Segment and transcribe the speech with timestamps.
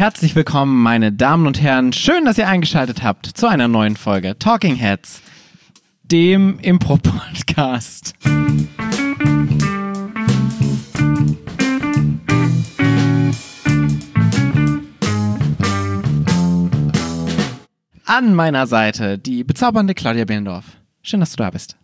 [0.00, 1.92] Herzlich willkommen, meine Damen und Herren.
[1.92, 5.20] Schön, dass ihr eingeschaltet habt zu einer neuen Folge Talking Heads,
[6.04, 8.14] dem Impro-Podcast.
[18.04, 20.64] An meiner Seite die bezaubernde Claudia Behlendorf.
[21.02, 21.76] Schön, dass du da bist.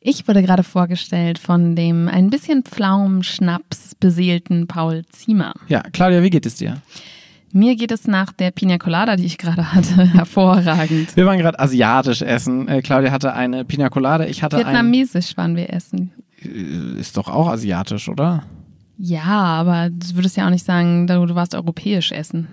[0.00, 5.52] Ich wurde gerade vorgestellt von dem ein bisschen Pflaumenschnaps beseelten Paul Ziemer.
[5.68, 6.80] Ja, Claudia, wie geht es dir?
[7.56, 11.16] Mir geht es nach der Pina Colada, die ich gerade hatte, hervorragend.
[11.16, 12.66] Wir waren gerade asiatisch essen.
[12.66, 16.10] Äh, Claudia hatte eine Pina Colada, ich hatte Vietnamesisch waren wir essen.
[16.44, 16.96] ein...
[16.98, 18.42] Ist doch auch asiatisch, oder?
[18.98, 22.48] Ja, aber du würdest ja auch nicht sagen, du du warst europäisch essen.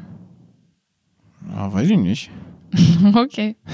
[1.49, 2.32] Ja, weiß ich nicht.
[3.16, 3.55] Okay.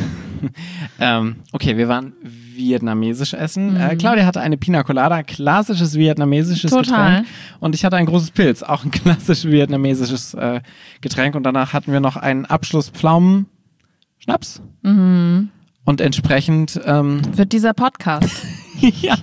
[1.00, 2.14] Ähm, okay, wir waren
[2.58, 3.76] vietnamesisch essen.
[3.76, 3.80] Mhm.
[3.80, 7.20] Äh, Claudia hatte eine Pina Colada, klassisches vietnamesisches Total.
[7.20, 7.28] Getränk.
[7.60, 10.62] Und ich hatte ein großes Pilz, auch ein klassisch vietnamesisches äh,
[11.02, 11.36] Getränk.
[11.36, 13.46] Und danach hatten wir noch einen Abschluss Pflaumen
[14.20, 14.62] Schnaps.
[14.82, 15.50] Mhm.
[15.86, 18.46] Und entsprechend, ähm, Wird dieser Podcast.
[19.02, 19.16] ja,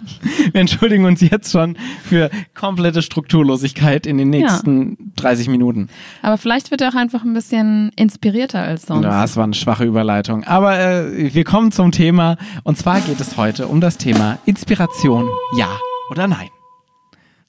[0.53, 5.89] wir entschuldigen uns jetzt schon für komplette Strukturlosigkeit in den nächsten 30 Minuten.
[6.23, 9.05] Aber vielleicht wird er auch einfach ein bisschen inspirierter als sonst.
[9.05, 10.45] Ja, es war eine schwache Überleitung.
[10.45, 12.37] Aber äh, wir kommen zum Thema.
[12.63, 15.69] Und zwar geht es heute um das Thema Inspiration, ja
[16.11, 16.49] oder nein.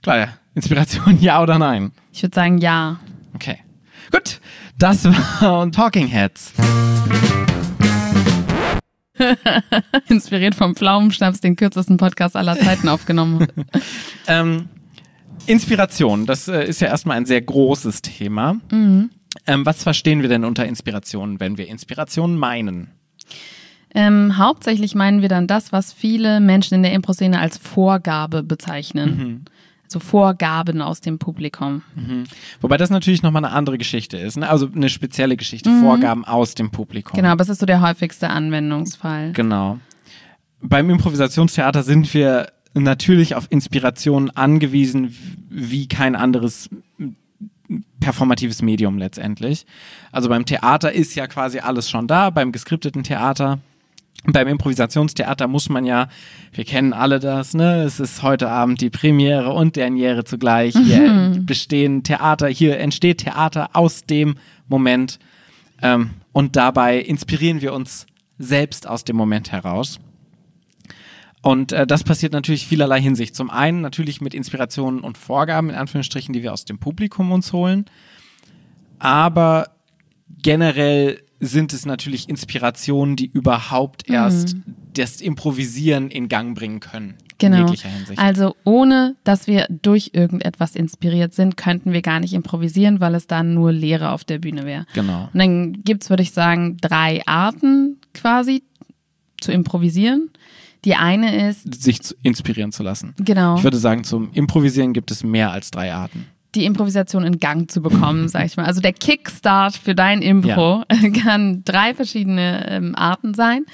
[0.01, 1.91] Klar, Inspiration, ja oder nein.
[2.11, 2.99] Ich würde sagen, ja.
[3.33, 3.57] Okay.
[4.11, 4.39] Gut,
[4.77, 6.53] das war Talking Heads.
[10.07, 13.47] Inspiriert vom Pflaumenschnaps, den kürzesten Podcast aller Zeiten aufgenommen.
[14.27, 14.69] Ähm,
[15.45, 18.55] Inspiration, das äh, ist ja erstmal ein sehr großes Thema.
[19.45, 22.89] Ähm, was verstehen wir denn unter Inspiration, wenn wir Inspiration meinen?
[23.93, 29.45] Ähm, hauptsächlich meinen wir dann das, was viele Menschen in der Impro-Szene als Vorgabe bezeichnen.
[29.85, 31.83] Also Vorgaben aus dem Publikum.
[32.61, 34.37] Wobei das natürlich nochmal eine andere Geschichte ist.
[34.37, 34.49] Ne?
[34.49, 37.15] Also eine spezielle Geschichte, Vorgaben aus dem Publikum.
[37.15, 39.31] Genau, aber es ist so der häufigste Anwendungsfall.
[39.33, 39.79] Genau.
[40.61, 45.15] Beim Improvisationstheater sind wir natürlich auf Inspirationen angewiesen,
[45.49, 46.69] wie kein anderes
[47.99, 49.65] performatives Medium letztendlich.
[50.11, 53.59] Also beim Theater ist ja quasi alles schon da, beim geskripteten Theater.
[54.27, 56.07] Beim Improvisationstheater muss man ja,
[56.51, 57.83] wir kennen alle das, ne?
[57.83, 60.75] Es ist heute Abend die Premiere und Derniere zugleich.
[60.75, 64.35] Hier bestehen Theater, hier entsteht Theater aus dem
[64.67, 65.19] Moment.
[65.81, 69.99] Ähm, und dabei inspirieren wir uns selbst aus dem Moment heraus.
[71.41, 73.35] Und äh, das passiert natürlich vielerlei Hinsicht.
[73.35, 77.53] Zum einen natürlich mit Inspirationen und Vorgaben, in Anführungsstrichen, die wir aus dem Publikum uns
[77.53, 77.85] holen.
[78.97, 79.69] Aber
[80.41, 84.55] generell sind es natürlich Inspirationen, die überhaupt erst
[84.93, 87.15] das Improvisieren in Gang bringen können.
[87.37, 87.73] Genau.
[88.15, 93.27] Also ohne, dass wir durch irgendetwas inspiriert sind, könnten wir gar nicht improvisieren, weil es
[93.27, 94.85] dann nur Leere auf der Bühne wäre.
[94.93, 95.29] genau.
[95.33, 98.63] Und dann gibt's, würde ich sagen, drei Arten quasi
[99.41, 100.29] zu improvisieren.
[100.85, 103.15] Die eine ist, Sich zu inspirieren zu lassen.
[103.17, 106.27] genau, Ich würde sagen, zum Improvisieren gibt es mehr als drei Arten.
[106.55, 108.65] Die Improvisation in Gang zu bekommen, sag ich mal.
[108.65, 110.83] Also der Kickstart für dein Impro
[111.23, 113.65] kann drei verschiedene ähm, Arten sein.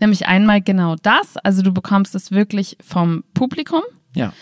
[0.00, 3.82] Nämlich einmal genau das, also du bekommst es wirklich vom Publikum.
[4.14, 4.32] Ja.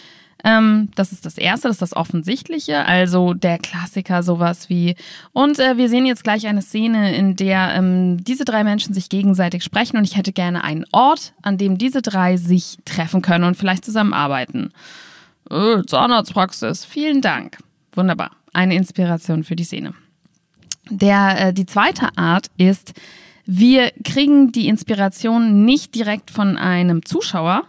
[0.45, 2.87] Ähm, das ist das Erste, das ist das Offensichtliche.
[2.87, 4.97] Also der Klassiker, sowas wie.
[5.33, 9.09] Und äh, wir sehen jetzt gleich eine Szene, in der ähm, diese drei Menschen sich
[9.09, 13.45] gegenseitig sprechen und ich hätte gerne einen Ort, an dem diese drei sich treffen können
[13.45, 14.72] und vielleicht zusammenarbeiten.
[15.51, 17.59] Äh, Zahnarztpraxis, vielen Dank.
[17.93, 18.33] Wunderbar.
[18.53, 19.95] Eine Inspiration für die Szene.
[20.91, 22.95] Der, äh, die zweite Art ist,
[23.47, 27.65] wir kriegen die Inspiration nicht direkt von einem Zuschauer,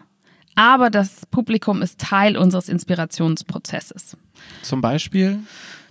[0.56, 4.18] aber das Publikum ist Teil unseres Inspirationsprozesses.
[4.62, 5.40] Zum Beispiel.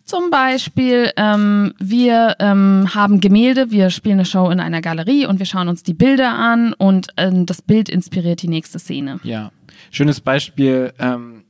[0.04, 5.38] Zum Beispiel, ähm, wir ähm, haben Gemälde, wir spielen eine Show in einer Galerie und
[5.38, 9.20] wir schauen uns die Bilder an und ähm, das Bild inspiriert die nächste Szene.
[9.22, 9.52] Ja.
[9.92, 10.92] Schönes Beispiel.
[10.98, 11.44] Ähm,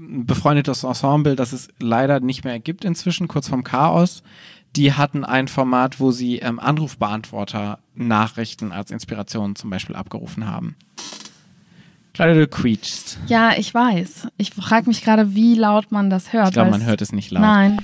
[0.00, 4.22] befreundetes Ensemble, das es leider nicht mehr gibt inzwischen, kurz vorm Chaos.
[4.76, 10.76] Die hatten ein Format, wo sie ähm, Anrufbeantworter-Nachrichten als Inspiration zum Beispiel abgerufen haben.
[12.14, 13.18] Claudia, du quietschst.
[13.26, 14.28] Ja, ich weiß.
[14.36, 16.48] Ich frage mich gerade, wie laut man das hört.
[16.48, 17.42] Ich glaube, man hört es nicht laut.
[17.42, 17.82] Nein.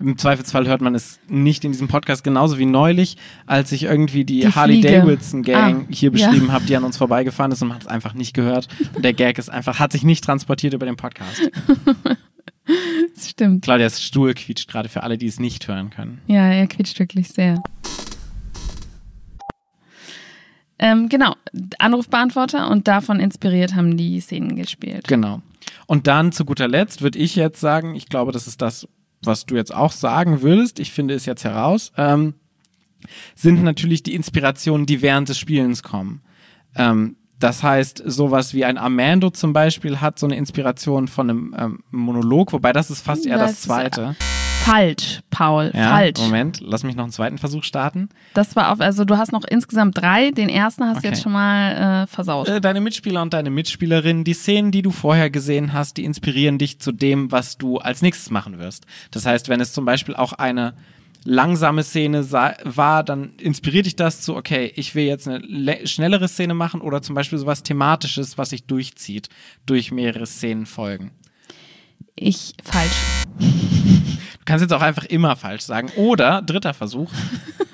[0.00, 4.24] Im Zweifelsfall hört man es nicht in diesem Podcast, genauso wie neulich, als ich irgendwie
[4.24, 5.00] die, Die Harley Fliege.
[5.00, 6.28] Davidson Gang Ah, hier ja.
[6.28, 8.66] beschrieben habe, die an uns vorbeigefahren ist und man hat es einfach nicht gehört.
[8.94, 11.50] Und der Gag ist einfach, hat sich nicht transportiert über den Podcast.
[13.14, 13.62] Das stimmt.
[13.62, 16.22] Claudias Stuhl quietscht gerade für alle, die es nicht hören können.
[16.26, 17.62] Ja, er quietscht wirklich sehr.
[20.78, 21.34] Ähm, genau,
[21.78, 25.06] Anrufbeantworter und davon inspiriert haben die Szenen gespielt.
[25.06, 25.42] Genau.
[25.86, 28.88] Und dann zu guter Letzt würde ich jetzt sagen, ich glaube, das ist das,
[29.26, 32.34] was du jetzt auch sagen würdest, ich finde es jetzt heraus, ähm,
[33.34, 36.22] sind natürlich die Inspirationen, die während des Spielens kommen.
[36.74, 41.56] Ähm, das heißt, sowas wie ein Amando zum Beispiel hat so eine Inspiration von einem
[41.58, 44.16] ähm, Monolog, wobei das ist fast eher das, das zweite.
[44.64, 46.20] Falsch, Paul, ja, falsch.
[46.20, 48.08] Moment, lass mich noch einen zweiten Versuch starten.
[48.32, 51.32] Das war auf, also du hast noch insgesamt drei, den ersten hast du jetzt schon
[51.32, 52.48] mal äh, versaut.
[52.48, 56.56] Äh, deine Mitspieler und deine Mitspielerin, die Szenen, die du vorher gesehen hast, die inspirieren
[56.56, 58.86] dich zu dem, was du als nächstes machen wirst.
[59.10, 60.74] Das heißt, wenn es zum Beispiel auch eine
[61.24, 66.54] langsame Szene war, dann inspiriert dich das zu, okay, ich will jetzt eine schnellere Szene
[66.54, 69.28] machen oder zum Beispiel sowas Thematisches, was sich durchzieht,
[69.66, 71.12] durch mehrere Szenen folgen.
[72.16, 73.24] Ich falsch.
[73.38, 75.90] Du kannst jetzt auch einfach immer falsch sagen.
[75.96, 77.10] Oder, dritter Versuch,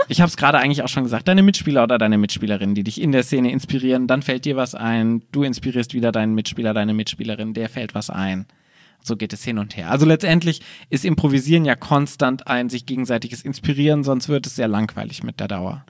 [0.08, 3.00] ich habe es gerade eigentlich auch schon gesagt, deine Mitspieler oder deine Mitspielerin, die dich
[3.00, 6.94] in der Szene inspirieren, dann fällt dir was ein, du inspirierst wieder deinen Mitspieler, deine
[6.94, 8.46] Mitspielerin, der fällt was ein.
[9.02, 9.90] So geht es hin und her.
[9.90, 15.22] Also letztendlich ist Improvisieren ja konstant ein sich gegenseitiges Inspirieren, sonst wird es sehr langweilig
[15.22, 15.84] mit der Dauer.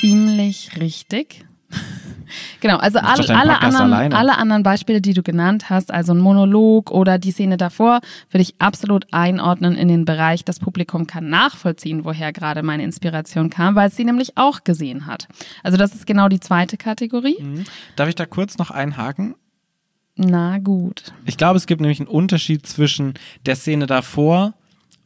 [0.00, 1.44] Ziemlich richtig.
[2.60, 6.90] Genau, also alle, alle, anderen, alle anderen Beispiele, die du genannt hast, also ein Monolog
[6.90, 8.00] oder die Szene davor,
[8.30, 13.50] würde ich absolut einordnen in den Bereich, das Publikum kann nachvollziehen, woher gerade meine Inspiration
[13.50, 15.28] kam, weil es sie nämlich auch gesehen hat.
[15.62, 17.40] Also das ist genau die zweite Kategorie.
[17.40, 17.64] Mhm.
[17.96, 19.34] Darf ich da kurz noch einhaken?
[20.16, 21.12] Na gut.
[21.24, 23.14] Ich glaube, es gibt nämlich einen Unterschied zwischen
[23.46, 24.54] der Szene davor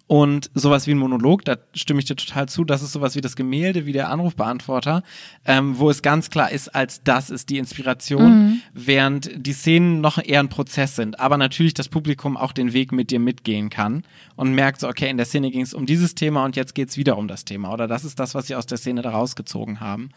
[0.07, 3.23] und sowas wie ein Monolog, da stimme ich dir total zu, das ist sowas wie
[3.23, 5.03] das Gemälde, wie der Anrufbeantworter,
[5.47, 8.61] ähm, wo es ganz klar ist, als das ist die Inspiration, mhm.
[8.75, 12.93] während die Szenen noch eher ein Prozess sind, aber natürlich das Publikum auch den Weg
[12.93, 14.03] mit dir mitgehen kann
[14.37, 16.91] und merkt so, okay, in der Szene ging es um dieses Thema und jetzt geht
[16.91, 19.11] es wieder um das Thema oder das ist das, was sie aus der Szene da
[19.11, 20.11] rausgezogen haben.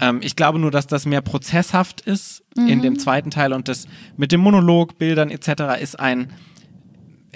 [0.00, 2.68] Ähm, ich glaube nur, dass das mehr prozesshaft ist mhm.
[2.68, 5.82] in dem zweiten Teil und das mit dem Monolog, Bildern etc.
[5.82, 6.32] ist ein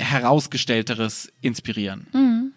[0.01, 2.07] herausgestellteres Inspirieren.
[2.13, 2.53] Mhm.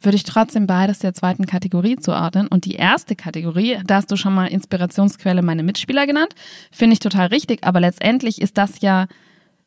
[0.00, 2.46] Würde ich trotzdem beides der zweiten Kategorie zuordnen.
[2.48, 6.34] Und die erste Kategorie, da hast du schon mal Inspirationsquelle meine Mitspieler genannt,
[6.70, 7.64] finde ich total richtig.
[7.64, 9.06] Aber letztendlich ist das ja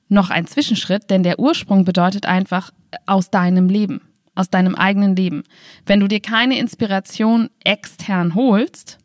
[0.10, 2.72] noch ein Zwischenschritt, denn der Ursprung bedeutet einfach
[3.06, 4.02] aus deinem Leben,
[4.36, 5.44] aus deinem eigenen Leben.
[5.86, 9.00] Wenn du dir keine Inspiration extern holst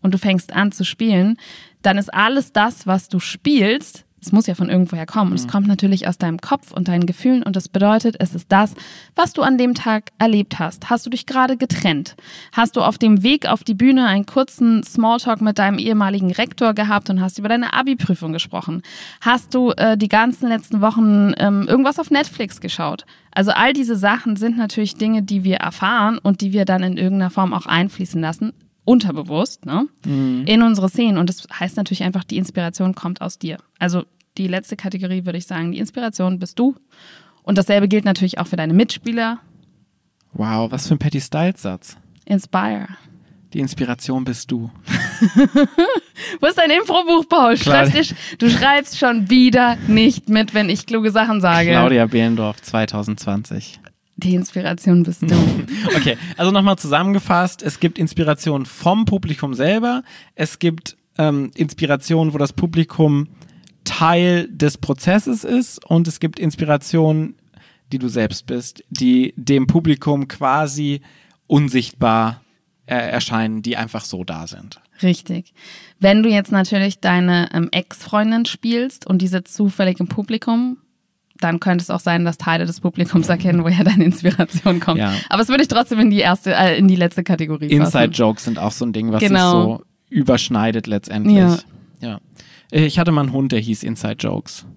[0.00, 1.36] und du fängst an zu spielen,
[1.82, 5.30] dann ist alles das, was du spielst, es muss ja von irgendwoher kommen.
[5.30, 5.50] Und es mhm.
[5.50, 7.42] kommt natürlich aus deinem Kopf und deinen Gefühlen.
[7.42, 8.74] Und das bedeutet, es ist das,
[9.14, 10.90] was du an dem Tag erlebt hast.
[10.90, 12.16] Hast du dich gerade getrennt?
[12.52, 16.74] Hast du auf dem Weg auf die Bühne einen kurzen Smalltalk mit deinem ehemaligen Rektor
[16.74, 18.82] gehabt und hast über deine Abi-Prüfung gesprochen?
[19.20, 23.06] Hast du äh, die ganzen letzten Wochen ähm, irgendwas auf Netflix geschaut?
[23.32, 26.96] Also all diese Sachen sind natürlich Dinge, die wir erfahren und die wir dann in
[26.96, 28.52] irgendeiner Form auch einfließen lassen
[28.90, 29.86] unterbewusst, ne?
[30.04, 30.44] Mhm.
[30.46, 31.16] In unsere Szenen.
[31.16, 33.58] Und das heißt natürlich einfach, die Inspiration kommt aus dir.
[33.78, 34.04] Also
[34.36, 36.74] die letzte Kategorie würde ich sagen, die Inspiration bist du.
[37.42, 39.38] Und dasselbe gilt natürlich auch für deine Mitspieler.
[40.32, 41.96] Wow, was für ein Patty Styles-Satz.
[42.24, 42.88] Inspire.
[43.52, 44.70] Die Inspiration bist du.
[46.40, 47.56] Wo ist dein Improbuch, Paul?
[47.56, 51.70] Schreibst du schreibst schon wieder nicht mit, wenn ich kluge Sachen sage.
[51.70, 53.80] Claudia Behlendorf 2020.
[54.20, 55.34] Die Inspiration bist du.
[55.96, 60.02] okay, also nochmal zusammengefasst: Es gibt Inspiration vom Publikum selber.
[60.34, 63.28] Es gibt ähm, Inspiration, wo das Publikum
[63.84, 65.84] Teil des Prozesses ist.
[65.84, 67.34] Und es gibt Inspiration,
[67.92, 71.00] die du selbst bist, die dem Publikum quasi
[71.46, 72.42] unsichtbar
[72.86, 74.80] äh, erscheinen, die einfach so da sind.
[75.02, 75.54] Richtig.
[75.98, 80.78] Wenn du jetzt natürlich deine ähm, Ex-Freundin spielst und diese zufällig im Publikum,
[81.40, 84.98] dann könnte es auch sein, dass Teile des Publikums erkennen, woher deine Inspiration kommt.
[84.98, 85.14] Ja.
[85.28, 88.44] Aber es würde ich trotzdem in die erste, äh, in die letzte Kategorie Inside Jokes
[88.44, 89.50] sind auch so ein Ding, was genau.
[89.50, 91.36] sich so überschneidet letztendlich.
[91.36, 91.58] Ja.
[92.00, 92.20] ja.
[92.70, 94.66] Ich hatte mal einen Hund, der hieß Inside Jokes.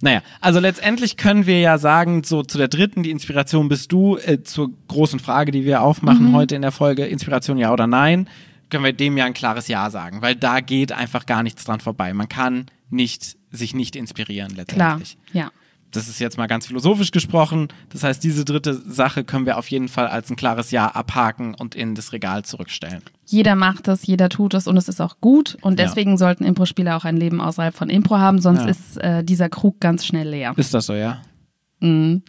[0.00, 4.18] Naja, also letztendlich können wir ja sagen, so zu der dritten, die Inspiration bist du,
[4.18, 6.32] äh, zur großen Frage, die wir aufmachen mhm.
[6.34, 8.28] heute in der Folge, Inspiration ja oder nein,
[8.68, 11.80] können wir dem ja ein klares Ja sagen, weil da geht einfach gar nichts dran
[11.80, 12.12] vorbei.
[12.12, 15.16] Man kann nicht sich nicht inspirieren letztendlich.
[15.30, 15.50] Klar, ja.
[15.94, 17.68] Das ist jetzt mal ganz philosophisch gesprochen.
[17.90, 21.54] Das heißt, diese dritte Sache können wir auf jeden Fall als ein klares Ja abhaken
[21.54, 23.02] und in das Regal zurückstellen.
[23.26, 25.56] Jeder macht das, jeder tut es und es ist auch gut.
[25.60, 26.16] Und deswegen ja.
[26.16, 28.66] sollten Impro-Spieler auch ein Leben außerhalb von Impro haben, sonst ja.
[28.66, 30.52] ist äh, dieser Krug ganz schnell leer.
[30.56, 31.22] Ist das so, ja?
[31.78, 32.22] Mhm.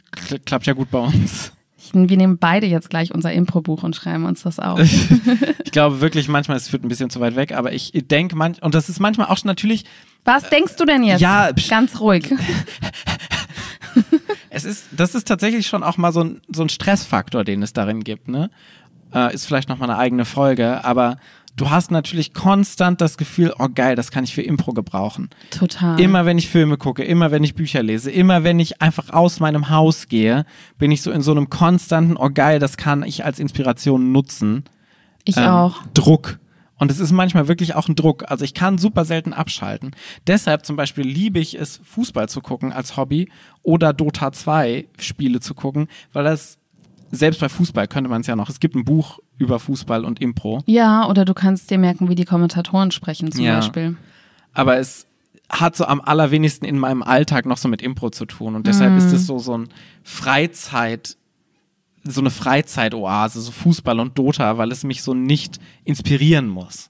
[0.46, 1.52] Klappt ja gut bei uns.
[1.94, 4.80] Wir nehmen beide jetzt gleich unser Impro-Buch und schreiben uns das auf.
[5.64, 8.66] ich glaube wirklich, manchmal, es führt ein bisschen zu weit weg, aber ich denke manchmal,
[8.66, 9.86] und das ist manchmal auch natürlich.
[10.24, 11.22] Was denkst du denn jetzt?
[11.22, 12.34] Ja, ganz ruhig.
[14.50, 17.74] es ist, das ist tatsächlich schon auch mal so ein, so ein Stressfaktor, den es
[17.74, 18.50] darin gibt, ne?
[19.14, 21.18] Äh, ist vielleicht nochmal eine eigene Folge, aber
[21.56, 25.30] du hast natürlich konstant das Gefühl, oh geil, das kann ich für Impro gebrauchen.
[25.52, 26.00] Total.
[26.00, 29.40] Immer wenn ich Filme gucke, immer wenn ich Bücher lese, immer wenn ich einfach aus
[29.40, 30.46] meinem Haus gehe,
[30.78, 34.64] bin ich so in so einem konstanten, oh geil, das kann ich als Inspiration nutzen.
[35.24, 35.84] ich ähm, auch.
[35.94, 36.40] Druck.
[36.78, 38.30] Und es ist manchmal wirklich auch ein Druck.
[38.30, 39.96] Also ich kann super selten abschalten.
[40.28, 43.30] Deshalb zum Beispiel liebe ich es, Fußball zu gucken als Hobby
[43.64, 46.58] oder Dota 2 Spiele zu gucken, weil das,
[47.12, 50.22] selbst bei Fußball könnte man es ja noch, es gibt ein Buch über Fußball und
[50.22, 53.56] Impro, Ja, oder du kannst dir merken, wie die Kommentatoren sprechen zum Ja.
[53.56, 53.98] Beispiel.
[54.54, 55.08] aber es
[55.50, 58.56] hat so am allerwenigsten in meinem Alltag noch so mit Impro zu tun.
[58.56, 59.68] Und deshalb ist es so, so ein
[60.04, 61.18] Freizeit,
[62.04, 66.90] so eine Freizeitoase, so Fußball und Dota, weil es mich so nicht inspirieren muss.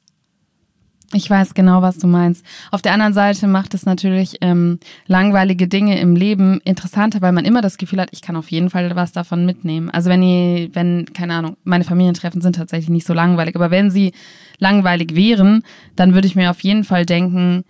[1.15, 2.45] Ich weiß genau, was du meinst.
[2.71, 7.45] Auf der anderen Seite macht es natürlich ähm, langweilige Dinge im Leben interessanter, weil man
[7.45, 9.89] immer das Gefühl hat, ich kann auf jeden Fall was davon mitnehmen.
[9.89, 13.91] Also wenn ihr, wenn, keine Ahnung, meine Familientreffen sind tatsächlich nicht so langweilig, aber wenn
[13.91, 14.11] sie
[14.59, 15.63] langweilig wären,
[15.95, 17.63] dann würde ich mir auf jeden Fall denken,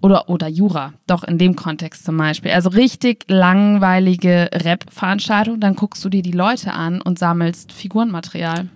[0.00, 2.52] oder, oder Jura, doch in dem Kontext zum Beispiel.
[2.52, 8.70] Also richtig langweilige Rap-Veranstaltung, dann guckst du dir die Leute an und sammelst Figurenmaterial.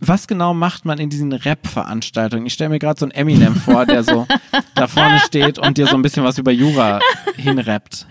[0.00, 2.46] Was genau macht man in diesen Rap-Veranstaltungen?
[2.46, 4.26] Ich stelle mir gerade so einen Eminem vor, der so
[4.74, 7.00] da vorne steht und dir so ein bisschen was über Jura
[7.36, 8.06] hinrappt.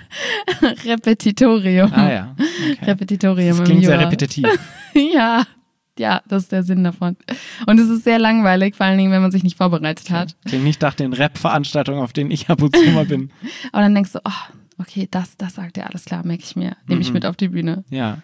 [0.86, 1.91] Repetitorium.
[1.91, 2.36] Ah ja.
[2.38, 2.86] Okay.
[2.86, 4.48] Repetitorium Das klingt sehr repetitiv.
[4.93, 5.46] Ja,
[6.00, 7.15] ja, das ist der Sinn davon.
[7.67, 10.36] Und es ist sehr langweilig, vor allen Dingen, wenn man sich nicht vorbereitet hat.
[10.46, 13.31] Klingt nicht nach den Rap-Veranstaltungen, auf denen ich ab und zu mal bin.
[13.72, 16.75] Aber dann denkst du, oh, okay, das, das sagt er, alles klar, merke ich mir.
[16.88, 17.84] Nehme ich mit auf die Bühne.
[17.89, 18.19] Ja.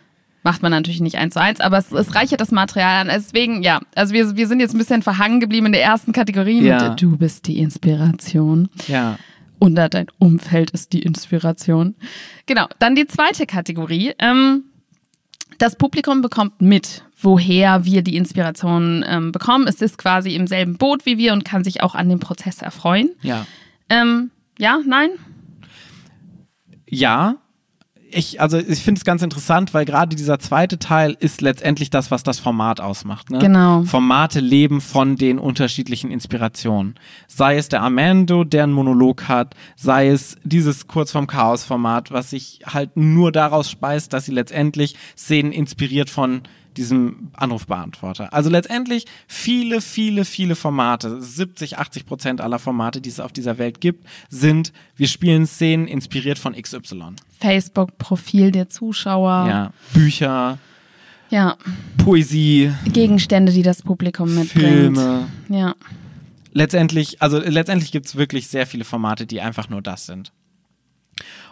[0.46, 3.08] Macht man natürlich nicht eins zu eins, aber es, es reichert das Material an.
[3.08, 6.62] Deswegen, ja, also wir, wir sind jetzt ein bisschen verhangen geblieben in der ersten Kategorie
[6.62, 6.90] Ja.
[6.90, 8.70] mit Du bist die Inspiration.
[8.88, 9.18] Ja.
[9.58, 11.96] Und dein Umfeld ist die Inspiration.
[12.46, 14.14] Genau, dann die zweite Kategorie.
[14.20, 14.66] Ähm,
[15.58, 19.66] das Publikum bekommt mit, woher wir die Inspiration ähm, bekommen.
[19.68, 22.62] Es ist quasi im selben Boot wie wir und kann sich auch an dem Prozess
[22.62, 23.10] erfreuen.
[23.24, 23.48] Ja.
[23.90, 25.10] Ähm, ja, nein?
[26.88, 27.38] Ja.
[28.18, 32.12] Ich, also ich finde es ganz interessant, weil gerade dieser zweite Teil ist letztendlich das,
[32.12, 33.30] was das Format ausmacht.
[33.30, 33.40] Ne?
[33.40, 33.84] Genau.
[33.84, 36.96] Formate leben von den unterschiedlichen Inspirationen.
[37.28, 42.30] Sei es der Amando, der einen Monolog hat, sei es dieses Kurz vom Chaos-Format, was
[42.30, 46.44] sich halt nur daraus speist, dass sie letztendlich Szenen inspiriert von
[46.78, 48.34] diesem Anrufbeantworter.
[48.34, 53.58] Also letztendlich viele, viele, viele Formate, 70, 80 Prozent aller Formate, die es auf dieser
[53.58, 57.16] Welt gibt, sind, wir spielen Szenen inspiriert von XY.
[57.40, 59.48] Facebook-Profil der Zuschauer.
[59.48, 60.58] Ja, Bücher,
[61.30, 61.58] Ja,
[61.98, 64.98] Poesie, Gegenstände, die das Publikum mitbringt.
[64.98, 65.28] Filme.
[65.50, 65.76] Ja.
[66.54, 70.32] letztendlich, also letztendlich gibt es wirklich sehr viele Formate, die einfach nur das sind.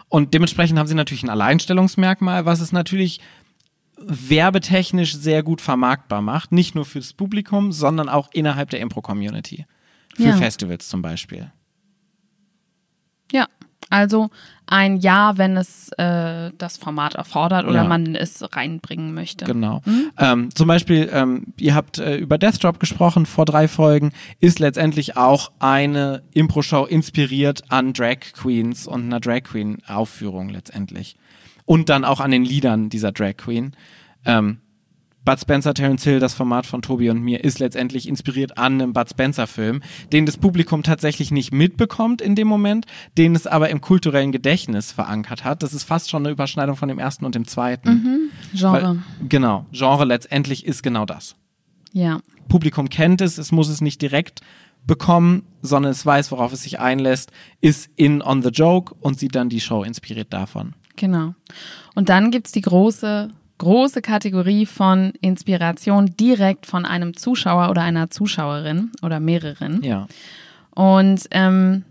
[0.08, 3.20] Und dementsprechend haben sie natürlich ein Alleinstellungsmerkmal, was es natürlich
[3.98, 6.52] werbetechnisch sehr gut vermarktbar macht.
[6.52, 9.66] Nicht nur fürs Publikum, sondern auch innerhalb der Impro-Community.
[10.14, 10.36] Für Ja.
[10.36, 11.52] Festivals zum Beispiel.
[13.32, 13.48] Ja,
[13.90, 14.30] also
[14.66, 17.84] ein Ja, wenn es äh, das Format erfordert oder Ja.
[17.84, 19.44] man es reinbringen möchte.
[19.44, 19.82] Genau.
[20.18, 24.58] Ähm, zum Beispiel, ähm, ihr habt äh, über Death Drop gesprochen vor drei Folgen, ist
[24.58, 31.16] letztendlich auch eine Impro-Show inspiriert an Drag Queens und einer Drag Queen-Aufführung letztendlich.
[31.66, 33.74] Und dann auch an den Liedern dieser Drag Queen.
[34.26, 34.58] Ähm,
[35.24, 38.92] Bud Spencer, Terence Hill, das Format von Tobi und mir, ist letztendlich inspiriert an einem
[38.92, 43.80] Bud Spencer-Film, den das Publikum tatsächlich nicht mitbekommt in dem Moment, den es aber im
[43.80, 45.62] kulturellen Gedächtnis verankert hat.
[45.62, 48.30] Das ist fast schon eine Überschneidung von dem ersten und dem zweiten.
[48.52, 48.82] Genre.
[48.82, 51.36] Weil, genau, Genre letztendlich ist genau das.
[51.92, 52.20] ja.
[52.48, 54.42] Publikum kennt es, es muss es nicht direkt
[54.86, 59.34] bekommen, sondern es weiß, worauf es sich einlässt, ist in on the joke und sieht
[59.34, 60.74] dann die Show inspiriert davon.
[60.96, 61.34] Genau.
[61.94, 68.10] Und dann gibt's die große, große Kategorie von Inspiration direkt von einem Zuschauer oder einer
[68.10, 69.82] Zuschauerin oder mehreren.
[69.82, 70.06] Ja.
[70.70, 71.84] Und ähm,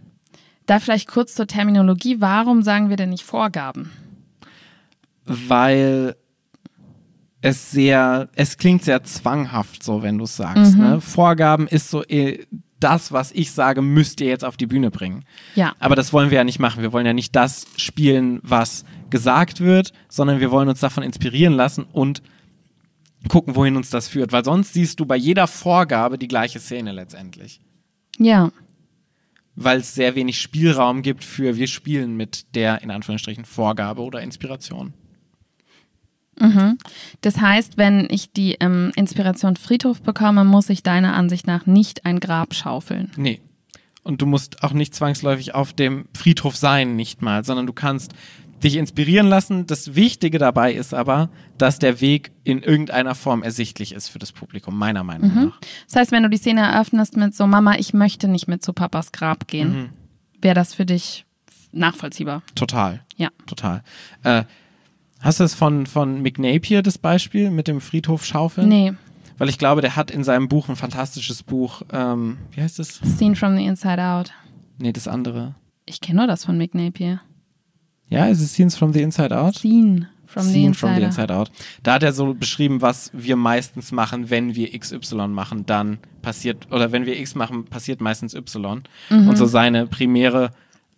[0.66, 2.20] da vielleicht kurz zur Terminologie.
[2.20, 3.92] Warum sagen wir denn nicht Vorgaben?
[5.26, 6.16] Weil
[7.42, 10.78] es sehr, es klingt sehr zwanghaft so, wenn du es sagst.
[10.78, 11.02] Ne?
[11.02, 12.46] Vorgaben ist so eh,
[12.80, 15.24] das, was ich sage, müsst ihr jetzt auf die Bühne bringen.
[15.56, 15.74] Ja.
[15.80, 16.82] Aber das wollen wir ja nicht machen.
[16.82, 21.54] Wir wollen ja nicht das spielen, was gesagt wird, sondern wir wollen uns davon inspirieren
[21.54, 22.24] lassen und
[23.30, 24.32] gucken, wohin uns das führt.
[24.32, 27.62] Weil sonst siehst du bei jeder Vorgabe die gleiche Szene letztendlich.
[28.18, 28.52] Ja.
[29.56, 34.22] Weil es sehr wenig Spielraum gibt für wir spielen mit der, in Anführungsstrichen, Vorgabe oder
[34.22, 34.94] Inspiration.
[37.22, 42.06] Das heißt, wenn ich die ähm, Inspiration Friedhof bekomme, muss ich deiner Ansicht nach nicht
[42.06, 43.12] ein Grab schaufeln.
[43.16, 43.40] Nee.
[44.02, 48.14] Und du musst auch nicht zwangsläufig auf dem Friedhof sein, nicht mal, sondern du kannst
[48.64, 49.68] dich inspirieren lassen.
[49.68, 54.32] Das Wichtige dabei ist aber, dass der Weg in irgendeiner Form ersichtlich ist für das
[54.32, 55.44] Publikum, meiner Meinung Mhm.
[55.46, 55.60] nach.
[55.88, 58.74] Das heißt, wenn du die Szene eröffnest mit so, Mama, ich möchte nicht mit zu
[58.74, 59.90] Papas Grab gehen, Mhm.
[60.42, 61.26] wäre das für dich
[61.72, 62.42] nachvollziehbar.
[62.56, 63.02] Total.
[63.18, 63.30] Ja.
[63.46, 63.84] Total.
[64.24, 64.44] Äh,
[65.20, 68.68] hast du es von, von Mick Napier, das Beispiel mit dem Friedhof Schaufeln?
[68.70, 68.94] Nee,
[69.40, 71.82] Weil ich glaube, der hat in seinem Buch ein fantastisches Buch.
[71.92, 73.02] Ähm, wie heißt es?
[73.18, 74.32] Scene from the Inside Out.
[74.78, 75.56] Nee, das andere.
[75.88, 76.76] Ich kenne nur das von Mick
[78.14, 79.56] Ja, ist es Scenes from the Inside Out?
[79.56, 81.06] Scene from the Scene Inside, from the Out.
[81.06, 81.52] Inside Out.
[81.84, 86.72] Da hat er so beschrieben, was wir meistens machen, wenn wir XY machen, dann passiert,
[86.72, 88.84] oder wenn wir X machen, passiert meistens Y.
[89.10, 89.28] Mhm.
[89.28, 90.52] Und so seine primäre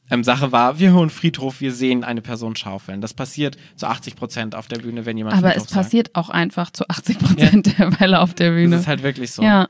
[0.09, 3.01] ähm, Sache war, wir hören Friedhof, wir sehen eine Person schaufeln.
[3.01, 6.29] Das passiert zu 80 Prozent auf der Bühne, wenn jemand Aber Friedhof es passiert auch
[6.29, 8.51] einfach zu 80 Prozent der Fälle auf der.
[8.51, 8.71] Bühne.
[8.71, 9.41] Das ist halt wirklich so.
[9.41, 9.67] Ja,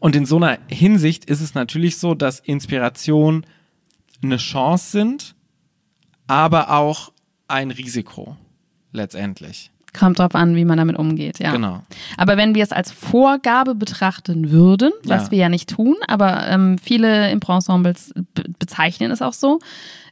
[0.00, 3.46] Und in so einer Hinsicht ist es natürlich so, dass Inspiration
[4.22, 5.34] eine Chance sind,
[6.28, 7.10] aber auch
[7.48, 8.36] ein Risiko
[8.92, 9.70] letztendlich.
[9.98, 11.50] kommt drauf an, wie man damit umgeht, ja.
[11.50, 11.82] Genau.
[12.18, 15.30] Aber wenn wir es als Vorgabe betrachten würden, was Ja.
[15.32, 19.58] wir ja nicht tun, aber ähm, viele Impro-Ensembles be bezeichnen es auch so,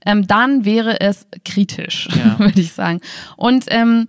[0.04, 2.38] ähm, dann wäre es kritisch, Ja.
[2.38, 3.00] würde ich sagen.
[3.36, 4.06] Und ähm,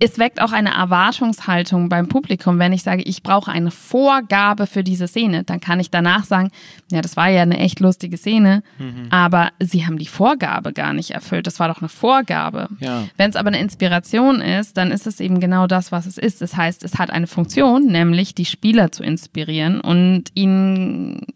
[0.00, 2.58] es weckt auch eine Erwartungshaltung beim Publikum.
[2.58, 6.50] Wenn ich sage, ich brauche eine Vorgabe für diese Szene, dann kann ich danach sagen,
[6.90, 9.06] ja, das war ja eine echt lustige Szene, Mhm.
[9.10, 11.46] aber sie haben die Vorgabe gar nicht erfüllt.
[11.46, 12.68] Das war doch eine Vorgabe.
[12.80, 13.04] Ja.
[13.16, 16.42] Wenn es aber eine Inspiration ist, dann ist es eben genau das, was es ist.
[16.42, 21.26] Das heißt, es hat eine Funktion, nämlich die Spieler zu inspirieren und ihnen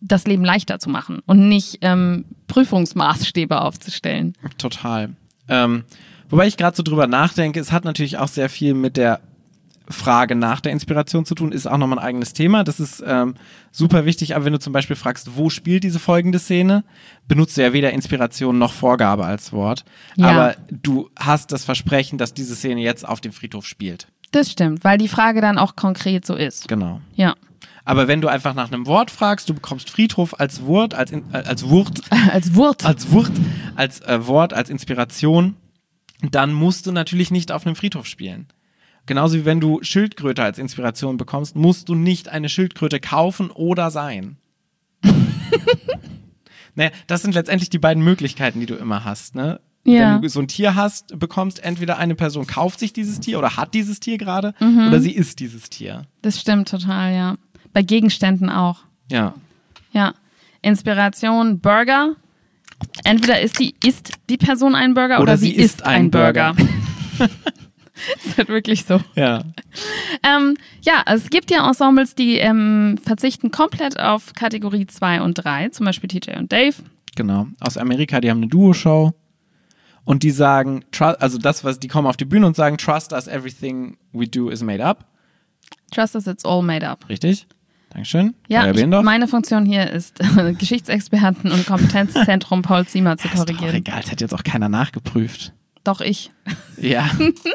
[0.00, 4.34] das Leben leichter zu machen und nicht ähm, Prüfungsmaßstäbe aufzustellen.
[4.56, 5.10] Total.
[5.48, 5.84] Ähm,
[6.28, 9.20] wobei ich gerade so drüber nachdenke, es hat natürlich auch sehr viel mit der
[9.90, 12.62] Frage nach der Inspiration zu tun, ist auch nochmal ein eigenes Thema.
[12.64, 13.34] Das ist ähm,
[13.70, 16.84] super wichtig, aber wenn du zum Beispiel fragst, wo spielt diese folgende Szene,
[17.26, 19.84] benutzt du ja weder Inspiration noch Vorgabe als Wort.
[20.16, 20.26] Ja.
[20.26, 24.08] Aber du hast das Versprechen, dass diese Szene jetzt auf dem Friedhof spielt.
[24.30, 26.68] Das stimmt, weil die Frage dann auch konkret so ist.
[26.68, 27.00] Genau.
[27.14, 27.34] Ja.
[27.86, 31.24] Aber wenn du einfach nach einem Wort fragst, du bekommst Friedhof als Wort, als, in,
[31.32, 32.84] äh, als Wurt, Als Wurt.
[32.84, 33.32] als Wurt,
[33.76, 35.56] als äh, Wort, als Inspiration,
[36.30, 38.46] dann musst du natürlich nicht auf einem Friedhof spielen.
[39.06, 43.90] Genauso wie wenn du Schildkröte als Inspiration bekommst, musst du nicht eine Schildkröte kaufen oder
[43.90, 44.36] sein.
[46.74, 49.34] naja, das sind letztendlich die beiden Möglichkeiten, die du immer hast.
[49.34, 49.60] Ne?
[49.84, 50.14] Ja.
[50.14, 53.56] Wenn du so ein Tier hast, bekommst entweder eine Person kauft sich dieses Tier oder
[53.56, 54.88] hat dieses Tier gerade Mhm.
[54.88, 56.02] oder sie ist dieses Tier.
[56.22, 57.36] Das stimmt total, ja.
[57.72, 58.80] Bei Gegenständen auch.
[59.10, 59.34] Ja.
[59.92, 60.14] Ja.
[60.62, 62.14] Inspiration, Burger.
[63.04, 66.10] Entweder ist die, isst die Person ein Burger oder, Oder sie, isst isst ein ein
[66.10, 66.54] Burger.
[66.54, 66.68] Burger.
[68.24, 69.00] ist halt wirklich so.
[69.14, 69.42] Ja.
[70.22, 75.34] Ähm, ja, also es gibt ja Ensembles, die ähm, verzichten komplett auf Kategorie 2 und
[75.34, 76.76] 3, zum Beispiel TJ und Dave.
[77.16, 77.48] Genau.
[77.60, 79.12] Aus Amerika, die haben eine Duo-Show.
[80.04, 83.26] Und die sagen, also das, was, die kommen auf die Bühne und sagen, trust us,
[83.26, 85.04] everything we do is made up.
[85.90, 87.06] Trust us, it's all made up.
[87.10, 87.46] Richtig?
[87.90, 88.34] Dankeschön.
[88.48, 90.18] Ja, ich, meine Funktion hier ist,
[90.58, 93.74] Geschichtsexperten und Kompetenzzentrum Paul Ziemer zu ist doch auch korrigieren.
[93.76, 95.52] egal, es hat jetzt auch keiner nachgeprüft.
[95.84, 96.30] Doch ich.
[96.76, 97.08] Ja.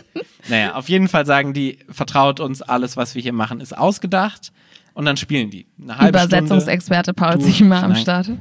[0.49, 4.51] naja, auf jeden Fall sagen die, vertraut uns, alles, was wir hier machen, ist ausgedacht.
[4.95, 5.67] Und dann spielen die.
[5.81, 6.37] Eine halbe Stunde.
[6.37, 7.95] Übersetzungsexperte Paul Du- Ziemer am.
[7.95, 8.31] Start.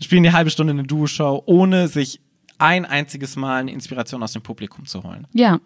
[0.00, 2.20] Spielen die halbe Stunde eine Duo-Show, ohne sich
[2.58, 5.26] ein einziges Mal eine Inspiration aus dem Publikum zu holen.
[5.32, 5.58] Ja.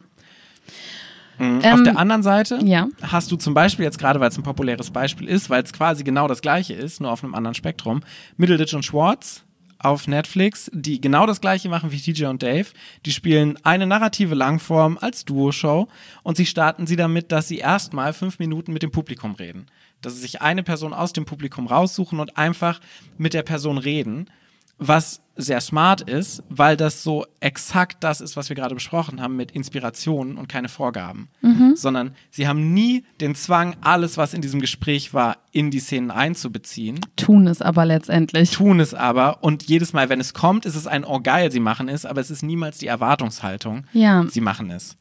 [1.39, 1.61] Mhm.
[1.63, 2.89] Ähm, Auf der anderen Seite ja.
[3.03, 6.05] hast du zum Beispiel jetzt gerade, weil es ein populäres Beispiel ist, weil es quasi
[6.05, 8.01] genau das gleiche ist, nur auf einem anderen Spektrum,
[8.37, 9.45] Middleditch und Schwartz
[9.79, 12.69] auf Netflix, die genau das gleiche machen wie TJ und Dave.
[13.05, 15.89] Die spielen eine narrative Langform als Duo-Show
[16.23, 19.67] und sie starten sie damit, dass sie erstmal fünf Minuten mit dem Publikum reden.
[20.01, 22.81] Dass sie sich eine Person aus dem Publikum raussuchen und einfach
[23.19, 24.31] mit der Person reden
[24.79, 29.35] was sehr smart ist, weil das so exakt das ist, was wir gerade besprochen haben
[29.35, 31.29] mit Inspirationen und keine Vorgaben.
[31.75, 36.13] Sondern sie haben nie den Zwang, alles, was in diesem Gespräch war, in die Szenen
[36.13, 38.53] einzubeziehen, Tun es aber letztendlich.
[38.53, 41.61] tun es aber und jedes Mal, wenn es kommt, ist es ein Oh geil, sie
[41.61, 44.25] machen es, aber es ist niemals die Erwartungshaltung, Ja.
[44.31, 44.97] sie machen es.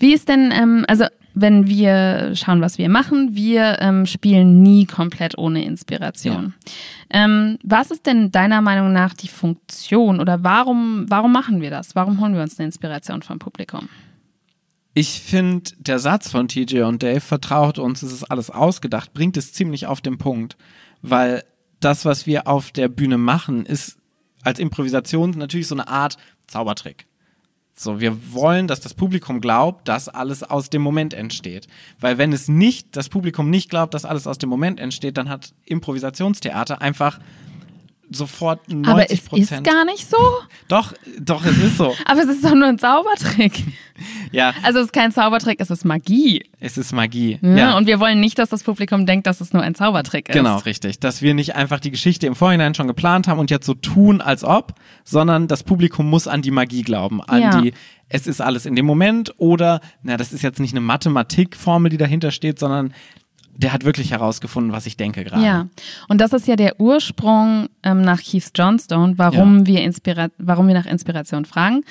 [0.00, 4.84] Wie ist denn, ähm, also wenn wir schauen, was wir machen, wir ähm, spielen nie
[4.84, 6.54] komplett ohne Inspiration.
[7.10, 11.94] Ähm, was ist denn deiner Meinung nach die Funktion oder warum, warum machen wir das?
[11.94, 13.88] Warum holen wir uns eine Inspiration vom Publikum?
[14.94, 19.36] Ich finde, der Satz von TJ und Dave, vertraut uns, es ist alles ausgedacht, bringt
[19.36, 20.56] es ziemlich auf den Punkt.
[21.00, 21.44] Weil
[21.78, 23.98] das, was wir auf der Bühne machen, ist
[24.42, 26.16] als Improvisation natürlich so eine Art
[26.48, 27.06] Zaubertrick.
[27.82, 31.66] So, wir wollen, dass das Publikum glaubt, dass alles aus dem Moment entsteht.
[31.98, 35.30] Weil wenn es nicht, das Publikum nicht glaubt, dass alles aus dem Moment entsteht, dann
[35.30, 37.20] hat Improvisationstheater einfach
[38.10, 40.16] sofort 90 Aber es ist gar nicht so.
[40.68, 41.94] Doch, doch, es ist so.
[42.04, 43.62] Aber es ist doch nur ein Zaubertrick.
[44.32, 46.44] ja, Also es ist kein Zaubertrick, es ist Magie.
[46.58, 47.38] es ist Magie.
[47.42, 47.56] Ja.
[47.56, 50.34] Ja, Und wir wollen nicht, dass das Publikum denkt, dass es nur ein Zaubertrick ist.
[50.34, 50.98] Genau, richtig.
[51.00, 54.20] Dass wir nicht einfach die Geschichte im Vorhinein schon geplant haben und jetzt so tun,
[54.20, 57.60] als ob, sondern das Publikum muss an die Magie glauben, an Ja.
[57.60, 57.72] die,
[58.08, 61.96] es ist alles in dem Moment oder, na, das ist jetzt nicht eine Mathematikformel, die
[61.96, 62.92] dahinter steht, sondern
[63.56, 65.44] der hat wirklich herausgefunden, was ich denke gerade.
[65.44, 65.66] Ja,
[66.08, 70.74] und das ist ja der Ursprung ähm, nach Keith Johnstone, warum, wir Inspira warum wir
[70.74, 71.82] nach Inspiration fragen.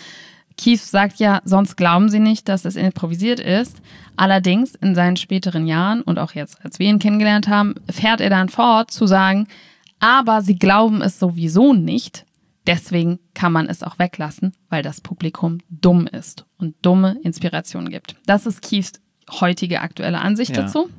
[0.57, 3.77] Keith sagt ja, sonst glauben sie nicht, dass es improvisiert ist.
[4.17, 8.29] Allerdings in seinen späteren Jahren und auch jetzt, als wir ihn kennengelernt haben, fährt er
[8.29, 9.47] dann fort zu sagen,
[9.99, 12.25] aber sie glauben es sowieso nicht.
[12.67, 18.15] Deswegen kann man es auch weglassen, weil das Publikum dumm ist und dumme Inspirationen gibt.
[18.25, 18.99] Das ist Keiths
[19.39, 20.63] heutige aktuelle Ansicht Ja.
[20.63, 20.89] dazu.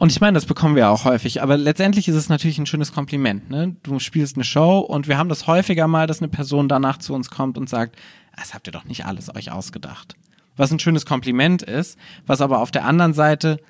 [0.00, 2.94] Und ich meine, das bekommen wir auch häufig, aber letztendlich ist es natürlich ein schönes
[2.94, 3.50] Kompliment.
[3.50, 3.76] Ne?
[3.82, 7.12] Du spielst eine Show und wir haben das häufiger mal, dass eine Person danach zu
[7.12, 7.96] uns kommt und sagt,
[8.34, 10.14] das habt ihr doch nicht alles euch ausgedacht.
[10.56, 13.60] Was ein schönes Kompliment ist, was aber auf der anderen Seite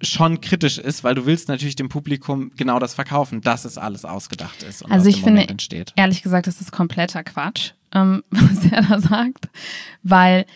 [0.00, 4.06] schon kritisch ist, weil du willst natürlich dem Publikum genau das verkaufen, dass es alles
[4.06, 5.46] ausgedacht ist und Also ich finde,
[5.96, 9.50] ehrlich gesagt, das ist kompletter Quatsch, ähm, was er da sagt,
[10.02, 10.46] weil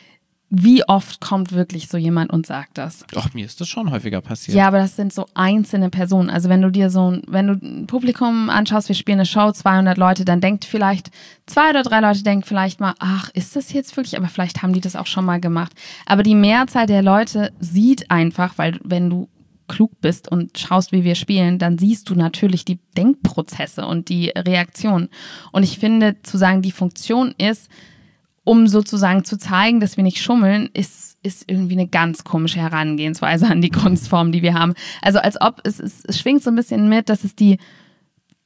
[0.50, 3.04] wie oft kommt wirklich so jemand und sagt das?
[3.12, 4.56] Doch, mir ist das schon häufiger passiert.
[4.56, 6.30] Ja, aber das sind so einzelne Personen.
[6.30, 9.52] Also wenn du dir so ein, wenn du ein Publikum anschaust, wir spielen eine Show,
[9.52, 11.11] 200 Leute, dann denkt vielleicht,
[11.44, 14.16] zwei oder drei Leute denken vielleicht mal, ach, ist das jetzt wirklich?
[14.16, 15.72] Aber vielleicht haben die das auch schon mal gemacht.
[16.06, 19.28] Aber die Mehrzahl der Leute sieht einfach, weil wenn du
[19.68, 24.30] klug bist und schaust, wie wir spielen, dann siehst du natürlich die Denkprozesse und die
[24.30, 25.11] Reaktionen.
[25.52, 27.68] Und ich finde, zu sagen, die Funktion ist,
[28.48, 33.46] um sozusagen zu zeigen, dass wir nicht schummeln, ist, ist irgendwie eine ganz komische Herangehensweise
[33.46, 34.72] an die Kunstform, die wir haben.
[35.02, 37.58] Also als ob es, es, es schwingt so ein bisschen mit, dass es die,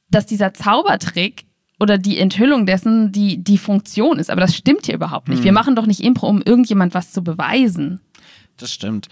[0.09, 1.45] dass dieser Zaubertrick
[1.79, 4.29] oder die Enthüllung dessen die, die Funktion ist.
[4.29, 5.45] Aber das stimmt hier überhaupt nicht.
[5.45, 8.01] Wir machen doch nicht Impro, um irgendjemand was zu beweisen.
[8.57, 9.07] Das stimmt.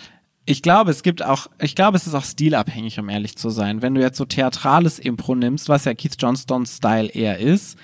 [0.46, 3.82] Ich glaube, es gibt auch, ich glaube, es ist auch stilabhängig, um ehrlich zu sein.
[3.82, 7.78] Wenn du jetzt so theatrales Impro nimmst, was ja Keith Johnstones Style eher ist,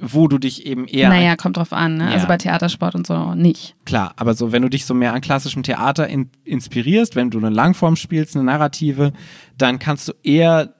[0.00, 1.96] wo du dich eben eher Naja, kommt drauf an.
[1.98, 2.04] Ne?
[2.06, 2.10] Ja.
[2.12, 3.76] Also bei Theatersport und so nicht.
[3.84, 7.38] Klar, aber so, wenn du dich so mehr an klassischem Theater in, inspirierst, wenn du
[7.38, 9.12] eine Langform spielst, eine Narrative,
[9.58, 10.74] dann kannst du eher,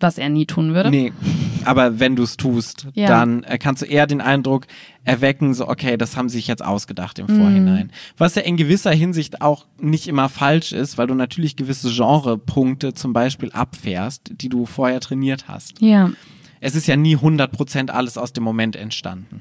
[0.00, 0.90] Was er nie tun würde.
[0.90, 1.12] nee,
[1.64, 3.06] aber wenn du es tust, Ja.
[3.08, 4.66] dann äh, kannst du eher den Eindruck
[5.04, 7.24] erwecken, so, okay, das haben sie sich jetzt ausgedacht Mhm.
[7.28, 7.92] im Vorhinein.
[8.18, 12.92] Was ja in gewisser Hinsicht auch nicht immer falsch ist, weil du natürlich gewisse Genrepunkte
[12.94, 15.80] zum Beispiel abfährst, die du vorher trainiert hast.
[15.80, 16.10] Ja.
[16.64, 19.40] Es ist ja nie 100% alles aus dem Moment entstanden.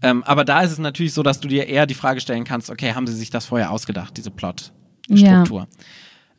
[0.00, 2.70] Ähm, aber da ist es natürlich so, dass du dir eher die Frage stellen kannst,
[2.70, 5.66] okay, haben sie sich das vorher ausgedacht, diese Plot-Struktur?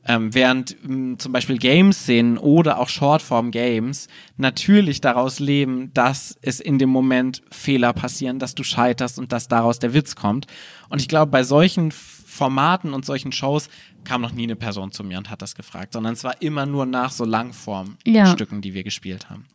[0.06, 6.80] Ähm, während mh, zum Beispiel Game-Szenen oder auch Shortform-Games natürlich daraus leben, dass es in
[6.80, 10.48] dem Moment Fehler passieren, dass du scheiterst und dass daraus der Witz kommt.
[10.88, 13.70] Und ich glaube, bei solchen F- Formaten und solchen Shows
[14.06, 16.66] kam noch nie eine Person zu mir und hat das gefragt, sondern es war immer
[16.66, 19.46] nur nach so Langform-Stücken, die wir gespielt haben.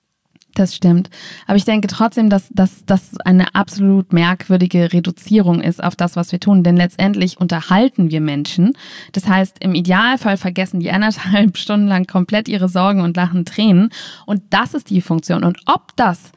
[0.54, 1.10] Das stimmt.
[1.46, 6.30] Aber ich denke trotzdem, dass dass das eine absolut merkwürdige Reduzierung ist auf das, was
[6.30, 6.62] wir tun.
[6.62, 8.74] Denn letztendlich unterhalten wir Menschen.
[9.12, 13.88] Das heißt, im Idealfall vergessen die anderthalb Stunden lang komplett ihre Sorgen und lachen Tränen.
[14.26, 15.42] Und das ist die Funktion.
[15.42, 16.30] Und ob das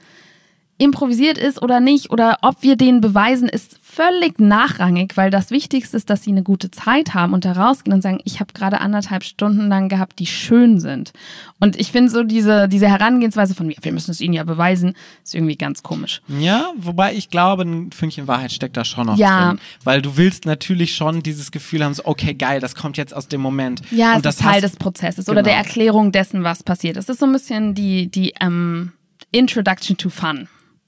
[0.79, 5.97] improvisiert ist oder nicht oder ob wir denen beweisen, ist völlig nachrangig, weil das Wichtigste
[5.97, 8.79] ist, dass sie eine gute Zeit haben und da rausgehen und sagen, ich habe gerade
[8.79, 11.13] anderthalb Stunden lang gehabt, die schön sind.
[11.59, 15.33] Und ich finde so diese, diese Herangehensweise von, wir müssen es ihnen ja beweisen, ist
[15.33, 16.21] irgendwie ganz komisch.
[16.27, 19.47] Ja, wobei ich glaube, ein Fünkchen Wahrheit steckt da schon noch Ja.
[19.49, 19.59] drin.
[19.83, 23.27] Weil du willst natürlich schon dieses Gefühl haben, so, okay, geil, das kommt jetzt aus
[23.27, 23.81] dem Moment.
[23.89, 25.55] Ja, und es das ist Teil des Prozesses oder Genau.
[25.55, 26.97] der Erklärung dessen, was passiert.
[26.97, 28.91] Es ist so ein bisschen die, die ähm,
[29.31, 30.47] Introduction to Fun.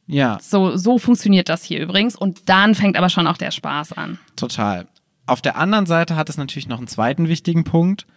[0.10, 2.16] Ja, So, so funktioniert das hier übrigens.
[2.16, 4.18] Und dann fängt aber schon auch der Spaß an.
[4.36, 4.88] total.
[5.28, 8.08] Auf der anderen Seite hat es natürlich noch einen zweiten wichtigen Punkt.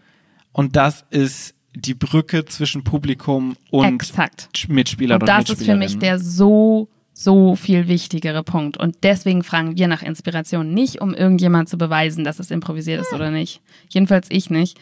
[0.52, 4.48] Und das ist die Brücke zwischen Publikum und Exakt.
[4.68, 8.78] Mitspieler Und und das ist für mich der so, so viel wichtigere Punkt.
[8.78, 10.72] Und deswegen fragen wir nach Inspiration.
[10.72, 13.60] Nicht, um irgendjemand zu beweisen, dass es improvisiert ist oder nicht.
[13.90, 14.78] Jedenfalls ich nicht.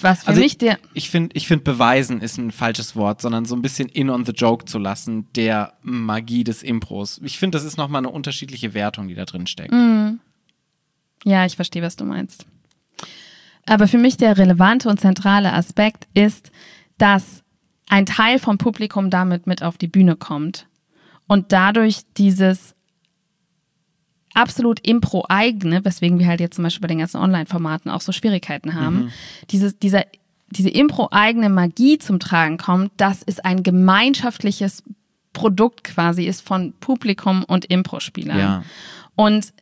[0.00, 0.78] Was für Also mich der.
[0.92, 4.24] Ich finde, ich find beweisen ist ein falsches Wort, sondern so ein bisschen in on
[4.24, 7.20] the joke zu lassen, der Magie des Impros.
[7.22, 9.72] Ich finde, das ist nochmal eine unterschiedliche Wertung, die da drin steckt.
[9.72, 10.20] Mhm.
[11.24, 12.46] Ja, ich verstehe, was du meinst.
[13.66, 16.50] Aber für mich der relevante und zentrale Aspekt ist,
[16.98, 17.42] dass
[17.88, 20.66] ein Teil vom Publikum damit mit auf die Bühne kommt
[21.26, 22.73] und dadurch dieses
[24.34, 28.74] absolut Impro-eigene, weswegen wir halt jetzt zum Beispiel bei den ganzen Online-Formaten auch so Schwierigkeiten
[28.74, 29.12] haben,
[29.50, 30.04] dieses, dieser
[30.50, 34.82] diese Impro-eigene Magie zum Tragen kommt, dass es ein gemeinschaftliches
[35.32, 38.38] Produkt quasi ist von Publikum und Impro-Spielern.
[38.38, 38.64] Ja.
[39.16, 39.52] Und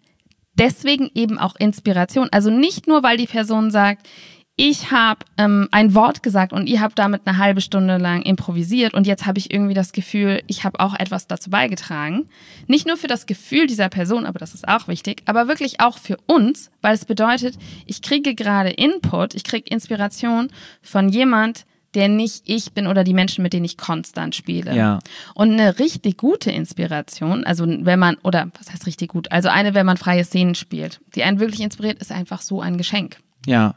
[0.55, 2.29] deswegen eben auch Inspiration.
[2.31, 4.09] Also nicht nur, weil die Person sagt,
[4.57, 8.93] ich habe ähm, ein Wort gesagt und ihr habt damit eine halbe Stunde lang improvisiert
[8.93, 12.27] und jetzt habe ich irgendwie das Gefühl, ich habe auch etwas dazu beigetragen.
[12.67, 15.97] Nicht nur für das Gefühl dieser Person, aber das ist auch wichtig, aber wirklich auch
[15.97, 20.49] für uns, weil es bedeutet, ich kriege gerade Input, ich kriege Inspiration
[20.83, 24.75] von jemand, der nicht ich bin oder die Menschen, mit denen ich konstant spiele.
[24.75, 24.99] Ja.
[25.35, 29.75] Und eine richtig gute Inspiration, also wenn man, oder was heißt richtig gut, also eine,
[29.75, 33.19] wenn man freie Szenen spielt, die einen wirklich inspiriert, ist einfach so ein Geschenk.
[33.47, 33.75] Ja.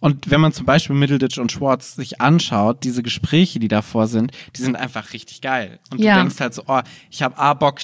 [0.00, 4.32] Und wenn man zum Beispiel Middleditch und Schwartz sich anschaut, diese Gespräche, die davor sind,
[4.56, 5.78] die sind einfach richtig geil.
[5.90, 6.18] Und du Ja.
[6.18, 7.80] denkst halt so, oh, ich habe A Bock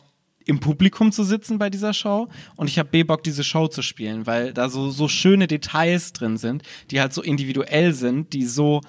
[0.47, 3.83] im Publikum zu sitzen bei dieser Show und ich habe B Bock diese Show zu
[3.83, 8.45] spielen, weil da so so schöne Details drin sind, die halt so individuell sind, die
[8.47, 8.81] so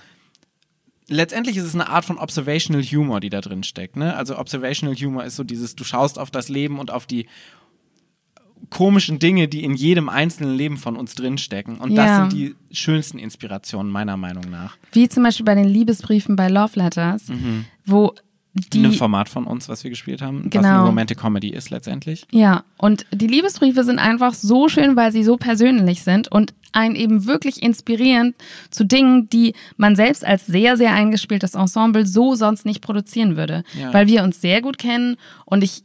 [1.08, 3.96] letztendlich ist es eine Art von Observational Humor, die da drin steckt.
[3.98, 4.16] Ne?
[4.16, 7.28] Also Observational Humor ist so dieses, du schaust auf das Leben und auf die
[8.72, 11.78] komischen Dinge, die in jedem einzelnen Leben von uns drinstecken.
[11.78, 12.18] Und das Ja.
[12.22, 14.78] sind die schönsten Inspirationen, meiner Meinung nach.
[14.94, 17.26] Wie zum Beispiel bei den Liebesbriefen bei Love Letters,
[17.86, 18.14] wo
[18.74, 20.68] In einem die, Format von uns, was wir gespielt haben, was Genau.
[20.70, 22.26] eine Romantic Comedy ist letztendlich.
[22.32, 26.96] ja, und die Liebesbriefe sind einfach so schön, weil sie so persönlich sind und einen
[26.96, 28.34] eben wirklich inspirieren
[28.70, 33.64] zu Dingen, die man selbst als sehr, sehr eingespieltes Ensemble so sonst nicht produzieren würde.
[33.78, 33.94] Ja.
[33.94, 35.84] Weil wir uns sehr gut kennen und ich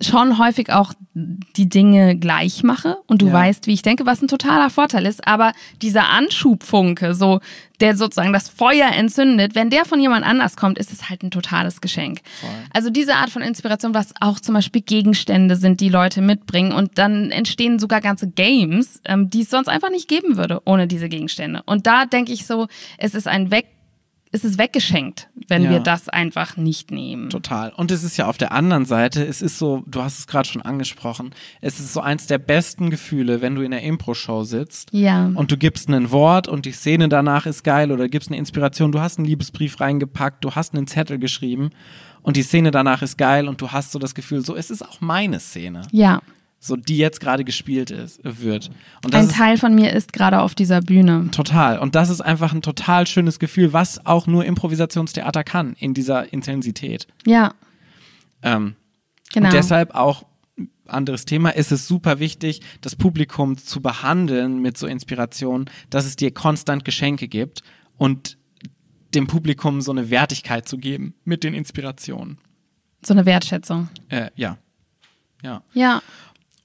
[0.00, 3.32] schon häufig auch die Dinge gleich mache und du Ja.
[3.32, 5.26] weißt, wie ich denke, was ein totaler Vorteil ist.
[5.26, 5.52] Aber
[5.82, 7.40] dieser Anschubfunke, so,
[7.80, 11.30] der sozusagen das Feuer entzündet, wenn der von jemand anders kommt, ist es halt ein
[11.30, 12.20] totales Geschenk.
[12.40, 12.50] Voll.
[12.72, 16.98] Also diese Art von Inspiration, was auch zum Beispiel Gegenstände sind, die Leute mitbringen und
[16.98, 21.08] dann entstehen sogar ganze Games, ähm, die es sonst einfach nicht geben würde ohne diese
[21.08, 21.62] Gegenstände.
[21.66, 22.66] Und da denke ich so,
[22.98, 23.66] es ist ein Weg,
[24.34, 25.70] es ist weggeschenkt, wenn Ja.
[25.70, 27.30] wir das einfach nicht nehmen.
[27.30, 27.70] Total.
[27.72, 30.48] Und es ist ja auf der anderen Seite, es ist so, du hast es gerade
[30.48, 34.88] schon angesprochen, es ist so eins der besten Gefühle, wenn du in der Impro-Show sitzt
[34.92, 35.30] Ja.
[35.34, 38.90] und du gibst ein Wort und die Szene danach ist geil oder gibst eine Inspiration,
[38.90, 41.70] du hast einen Liebesbrief reingepackt, du hast einen Zettel geschrieben
[42.22, 44.82] und die Szene danach ist geil und du hast so das Gefühl, so, es ist
[44.82, 46.20] auch meine Szene, Ja.
[46.64, 48.70] So die jetzt gerade gespielt ist, wird.
[49.12, 51.28] Ein Teil von mir ist gerade auf dieser Bühne.
[51.30, 51.78] total.
[51.78, 56.32] Und das ist einfach ein total schönes Gefühl, was auch nur Improvisationstheater kann, in dieser
[56.32, 57.06] Intensität.
[57.26, 57.52] Ja,
[58.42, 58.76] Ähm,
[59.32, 59.48] genau.
[59.48, 60.24] Und deshalb auch
[60.86, 66.16] anderes Thema, ist es super wichtig, das Publikum zu behandeln mit so Inspirationen, dass es
[66.16, 67.62] dir konstant Geschenke gibt
[67.96, 68.36] und
[69.14, 72.38] dem Publikum so eine Wertigkeit zu geben mit den Inspirationen.
[73.04, 73.88] so eine Wertschätzung.
[74.08, 74.58] Äh, ja.
[75.42, 75.62] Ja.
[75.74, 76.02] Ja,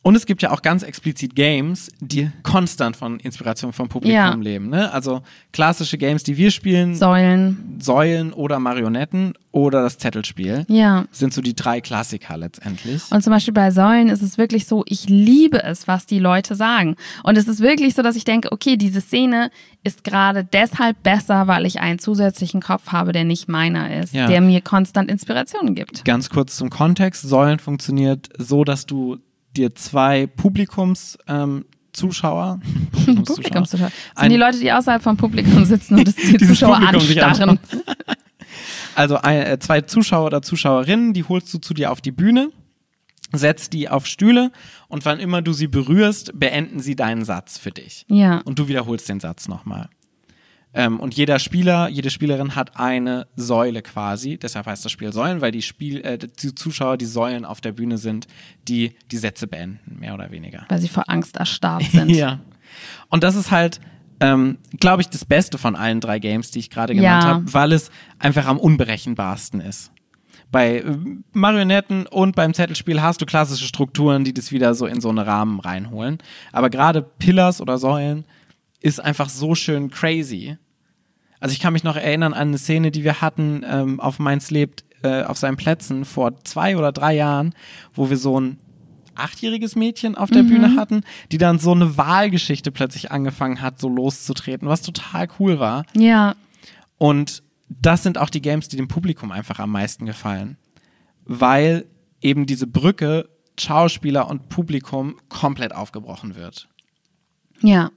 [0.02, 4.34] Und es gibt ja auch ganz explizit Games, die konstant von Inspiration vom Publikum Ja.
[4.34, 4.70] leben.
[4.70, 4.92] Ne?
[4.94, 7.76] Also klassische Games, die wir spielen, Säulen.
[7.82, 11.04] Säulen oder Marionetten oder das Zettelspiel, Ja.
[11.12, 13.04] sind so die drei Klassiker letztendlich.
[13.12, 16.56] Und zum Beispiel bei Säulen ist es wirklich so, ich liebe es, was die Leute
[16.56, 16.96] sagen.
[17.24, 19.52] Und es ist wirklich so, dass ich denke, okay, diese Szene
[19.84, 24.28] ist gerade deshalb besser, weil ich einen zusätzlichen Kopf habe, der nicht meiner ist, Ja.
[24.28, 26.06] der mir konstant Inspirationen gibt.
[26.06, 27.24] Ganz kurz zum Kontext.
[27.24, 29.18] Säulen funktioniert so, dass du
[29.56, 32.60] dir zwei Publikums ähm, Zuschauer,
[32.92, 33.90] Publikumszuschauer.
[33.90, 37.24] Das Ein- sind die Leute, die außerhalb vom Publikum sitzen und das die Zuschauer Publikum
[37.24, 37.60] anstarren.
[38.96, 42.52] also ein, äh, zwei Zuschauer oder Zuschauerinnen, die holst du zu dir auf die Bühne,
[43.34, 44.52] setzt die auf Stühle
[44.88, 48.06] und wann immer du sie berührst, beenden sie deinen Satz für dich.
[48.08, 48.40] Ja.
[48.46, 49.90] Und du wiederholst den Satz nochmal.
[50.73, 54.38] Ähm, und jeder Spieler, jede Spielerin hat eine Säule quasi.
[54.38, 57.71] Deshalb heißt das Spiel Säulen, weil die, Spiel, äh, die Zuschauer die Säulen auf der
[57.71, 58.27] Bühne sind,
[58.67, 60.65] die die Sätze beenden, mehr oder weniger.
[60.69, 62.10] Weil sie vor Angst erstarrt sind.
[62.12, 62.39] Ja.
[63.10, 63.79] Und das ist halt,
[64.19, 67.29] ähm, glaube ich, das Beste von allen drei Games, die ich gerade genannt Ja.
[67.29, 69.91] habe, weil es einfach am unberechenbarsten ist.
[70.51, 70.97] Bei äh,
[71.34, 75.19] Marionetten und beim Zettelspiel hast du klassische Strukturen, die das wieder so in so einen
[75.19, 76.19] Rahmen reinholen.
[76.51, 78.25] Aber gerade Pillars oder Säulen
[78.82, 80.58] ist einfach so schön crazy.
[81.39, 84.52] Also ich kann mich noch erinnern an eine Szene, die wir hatten ähm, auf Mainz
[84.52, 87.54] lebt, äh, auf seinen Plätzen vor zwei oder drei Jahren,
[87.94, 88.58] wo wir so ein
[89.15, 93.89] achtjähriges Mädchen auf der Bühne hatten, die dann so eine Wahlgeschichte plötzlich angefangen hat, so
[93.89, 95.86] loszutreten, was total cool war.
[95.94, 96.36] Ja.
[96.98, 100.58] Und das sind auch die Games, die dem Publikum einfach am meisten gefallen.
[101.26, 101.86] Weil
[102.22, 106.70] eben diese Brücke Schauspieler und Publikum komplett aufgebrochen wird.
[107.62, 107.92] Ja.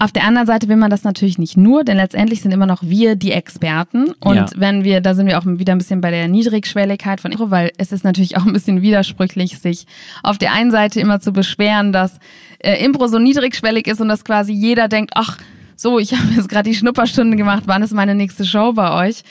[0.00, 2.82] Auf der anderen Seite will man das natürlich nicht nur, denn letztendlich sind immer noch
[2.82, 4.12] wir die Experten.
[4.20, 4.46] Und Ja.
[4.56, 7.70] wenn wir, da sind wir auch wieder ein bisschen bei der Niedrigschwelligkeit von Impro, weil
[7.76, 9.86] es ist natürlich auch ein bisschen widersprüchlich, sich
[10.22, 12.18] auf der einen Seite immer zu beschweren, dass
[12.60, 15.36] äh, Impro so niedrigschwellig ist und dass quasi jeder denkt, ach,
[15.76, 19.22] so, ich habe jetzt gerade die Schnupperstunde gemacht, wann ist meine nächste Show bei euch?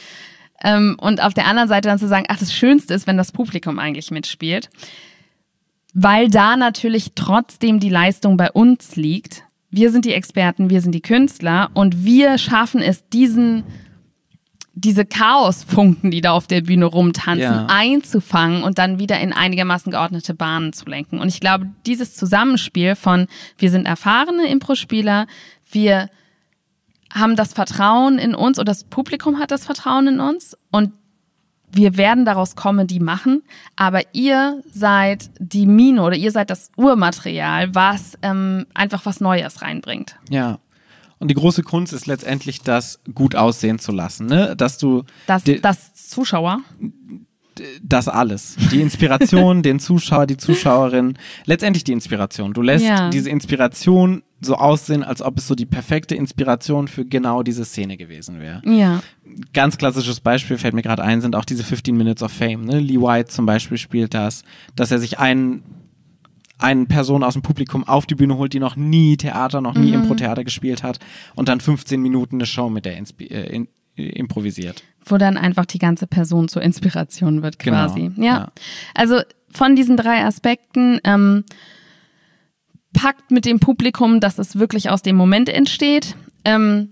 [0.64, 3.32] Ähm, und auf der anderen Seite dann zu sagen, ach, das Schönste ist, wenn das
[3.32, 4.70] Publikum eigentlich mitspielt.
[5.96, 9.46] Weil da natürlich trotzdem die Leistung bei uns liegt.
[9.72, 13.64] Wir sind die Experten, wir sind die Künstler und wir schaffen es, diesen
[14.80, 17.68] diese Chaosfunken, die da auf der Bühne rumtanzen, ja.
[17.70, 21.20] einzufangen und dann wieder in einigermaßen geordnete Bahnen zu lenken.
[21.20, 23.28] Und ich glaube, dieses Zusammenspiel von
[23.58, 25.28] wir sind erfahrene Impro-Spieler,
[25.70, 26.10] wir
[27.14, 30.94] haben das Vertrauen in uns oder das Publikum hat das Vertrauen in uns und
[31.72, 33.44] wir werden daraus Comedy machen,
[33.76, 39.62] aber ihr seid die Mine oder ihr seid das Urmaterial, was ähm, einfach was Neues
[39.62, 40.16] reinbringt.
[40.30, 40.60] Ja,
[41.20, 44.56] und die große Kunst ist letztendlich, das gut aussehen zu lassen, ne?
[44.56, 45.04] Dass du.
[45.28, 46.62] Das, das Zuschauer?
[47.84, 48.56] Das alles.
[48.72, 51.18] Die Inspiration, den Zuschauer, die Zuschauerin.
[51.46, 52.54] Letztendlich die Inspiration.
[52.54, 53.10] Du lässt ja.
[53.10, 57.98] diese Inspiration so aussehen, als ob es so die perfekte Inspiration für genau diese Szene
[57.98, 58.62] gewesen wäre.
[58.66, 59.02] Ja.
[59.54, 62.66] Ganz klassisches Beispiel fällt mir gerade ein, sind auch diese 15 Minutes of Fame.
[62.66, 62.80] Ne?
[62.80, 64.44] Lee White zum Beispiel spielt das,
[64.76, 65.64] dass er sich einen
[66.60, 69.90] eine Person aus dem Publikum auf die Bühne holt, die noch nie Theater, noch nie
[69.90, 70.02] mhm.
[70.02, 71.00] Impro-Theater gespielt hat
[71.36, 74.84] und dann 15 Minuten eine Show mit der Inspi äh, in, äh, improvisiert.
[75.06, 78.12] Wo dann einfach die ganze Person zur Inspiration wird genau, quasi.
[78.14, 78.34] Genau, ja.
[78.34, 78.52] ja.
[78.94, 79.22] Also
[79.52, 81.46] von diesen drei Aspekten ähm,
[82.94, 86.16] packt mit dem Publikum, dass es wirklich aus dem Moment entsteht.
[86.46, 86.90] Ähm,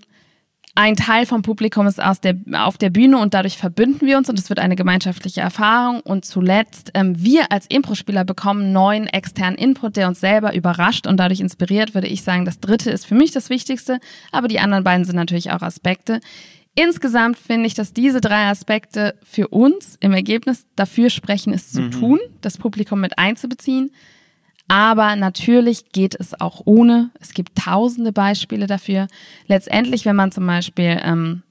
[0.78, 4.30] ein Teil vom Publikum ist aus der, auf der Bühne und dadurch verbünden wir uns
[4.30, 6.02] und es wird eine gemeinschaftliche Erfahrung.
[6.02, 11.18] Und zuletzt, ähm, wir als Impro-Spieler bekommen neuen externen Input, der uns selber überrascht und
[11.18, 12.46] dadurch inspiriert, würde ich sagen.
[12.46, 14.00] Das dritte ist für mich das Wichtigste,
[14.32, 16.20] aber die anderen beiden sind natürlich auch Aspekte.
[16.76, 21.82] Insgesamt finde ich, dass diese drei Aspekte für uns im Ergebnis dafür sprechen, es zu
[21.82, 21.92] mhm.
[21.92, 23.90] tun, das Publikum mit einzubeziehen.
[24.68, 27.12] Aber natürlich geht es auch ohne.
[27.20, 29.08] Es gibt tausende Beispiele dafür.
[29.48, 31.44] Letztendlich, wenn man zum Beispiel ähm,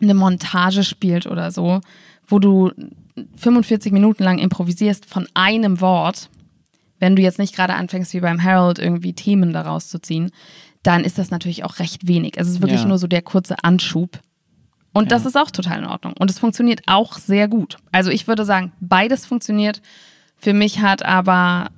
[0.00, 1.80] eine Montage spielt oder so,
[2.26, 2.70] wo du
[3.36, 6.30] 45 Minuten lang improvisierst von einem Wort,
[7.00, 10.30] wenn du jetzt nicht gerade anfängst, wie beim Harold irgendwie Themen daraus zu ziehen,
[10.82, 12.34] dann ist das natürlich auch recht wenig.
[12.36, 12.88] Es ist wirklich ja.
[12.88, 14.20] nur so der kurze Anschub.
[14.92, 15.08] Und ja.
[15.10, 16.14] das ist auch total in Ordnung.
[16.18, 17.76] Und es funktioniert auch sehr gut.
[17.92, 19.82] Also ich würde sagen, beides funktioniert.
[20.36, 21.70] Für mich hat aber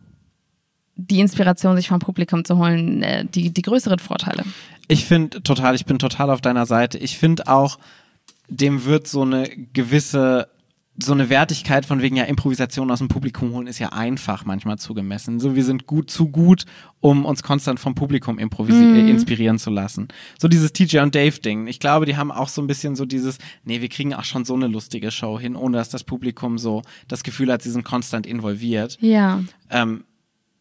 [1.01, 4.45] die Inspiration, sich vom Publikum zu holen, äh, die, die größeren Vorteile.
[4.89, 6.99] Ich finde total, ich bin total auf deiner Seite.
[6.99, 7.79] Ich finde auch,
[8.49, 10.49] dem wird so eine gewisse
[11.03, 14.79] so eine Wertigkeit von wegen ja Improvisation aus dem Publikum holen ist ja einfach manchmal
[14.79, 15.41] zugemessen.
[15.41, 16.65] So wir sind gut zu gut,
[17.01, 19.09] um uns konstant vom Publikum mm.
[19.09, 20.09] inspirieren zu lassen.
[20.39, 21.67] So dieses TJ und Dave Ding.
[21.67, 24.45] Ich glaube, die haben auch so ein bisschen so dieses, nee, wir kriegen auch schon
[24.45, 27.85] so eine lustige Show hin, ohne dass das Publikum so das Gefühl hat, sie sind
[27.85, 28.99] konstant involviert.
[29.01, 29.43] Ja.
[29.71, 30.05] Ähm,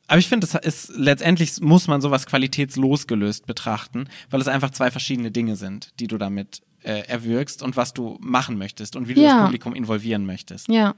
[0.09, 4.89] aber ich finde, es ist letztendlich muss man sowas qualitätslosgelöst betrachten, weil es einfach zwei
[4.89, 9.13] verschiedene Dinge sind, die du damit äh, erwirkst und was du machen möchtest und wie
[9.13, 9.35] du ja.
[9.35, 10.67] das Publikum involvieren möchtest.
[10.67, 10.95] Ja.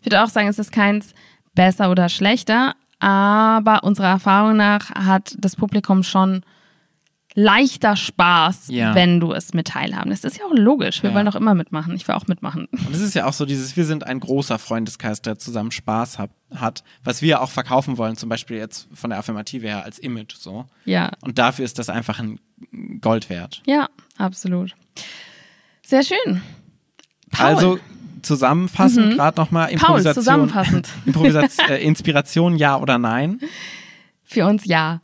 [0.00, 1.12] Ich würde auch sagen, es ist keins
[1.54, 6.42] besser oder schlechter, aber unserer Erfahrung nach hat das Publikum schon
[7.38, 8.96] leichter Spaß, ja.
[8.96, 10.24] wenn du es mit teilhaben lässt.
[10.24, 11.04] Das ist ja auch logisch.
[11.04, 11.16] Wir ja.
[11.16, 11.94] wollen doch immer mitmachen.
[11.94, 12.66] Ich will auch mitmachen.
[12.66, 16.18] Und es ist ja auch so dieses, wir sind ein großer Freundeskreis, der zusammen Spaß
[16.18, 20.00] hat, hat, was wir auch verkaufen wollen, zum Beispiel jetzt von der Affirmative her als
[20.00, 20.66] Image so.
[20.84, 21.12] Ja.
[21.20, 22.40] Und dafür ist das einfach ein
[23.00, 23.62] Gold wert.
[23.66, 24.74] Ja, absolut.
[25.86, 26.42] Sehr schön.
[27.30, 27.46] Paul.
[27.46, 27.78] Also
[28.22, 29.14] zusammenfassend mhm.
[29.16, 30.04] gerade nochmal Improvisation.
[30.04, 30.88] Paul, zusammenfassend.
[31.06, 33.38] Improvisation, äh, Inspiration ja oder nein?
[34.24, 35.02] Für uns ja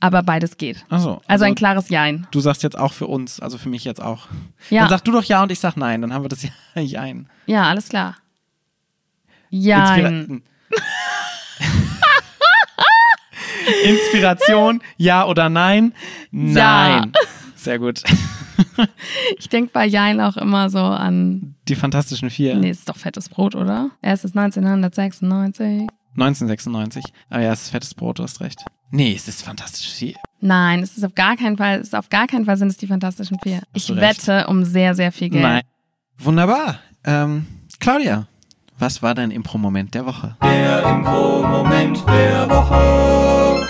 [0.00, 0.84] aber beides geht.
[0.88, 2.26] Ach so, also, also ein klares Jein.
[2.30, 4.28] Du sagst jetzt auch für uns, also für mich jetzt auch.
[4.70, 4.82] Ja.
[4.82, 7.28] Dann sag du doch Ja und ich sag Nein, dann haben wir das Jein.
[7.46, 8.16] Ja, alles klar.
[9.50, 10.42] Jein.
[13.84, 15.92] Inspiration, ja oder nein?
[16.30, 17.12] Nein.
[17.14, 17.20] Ja.
[17.54, 18.02] Sehr gut.
[19.38, 21.54] ich denke bei Jein auch immer so an.
[21.68, 22.56] Die Fantastischen Vier.
[22.56, 23.90] Nee, ist doch fettes Brot, oder?
[24.02, 25.86] Erstes 1996.
[26.16, 27.04] 1996.
[27.28, 28.64] Aber ja, es ist fettes Brot, du hast recht.
[28.90, 30.14] Nee, es ist Fantastische Vier.
[30.40, 32.76] Nein, es ist auf gar keinen Fall, es ist auf gar keinen Fall sind es
[32.76, 33.62] die Fantastischen Vier.
[33.74, 35.42] Ich wette um sehr, sehr viel Geld.
[35.42, 35.62] Nein.
[36.18, 36.78] Wunderbar.
[37.04, 37.46] Ähm,
[37.80, 38.26] Claudia,
[38.78, 40.36] was war dein Impro-Moment der Woche?
[40.42, 43.66] Der Impro-Moment der Woche.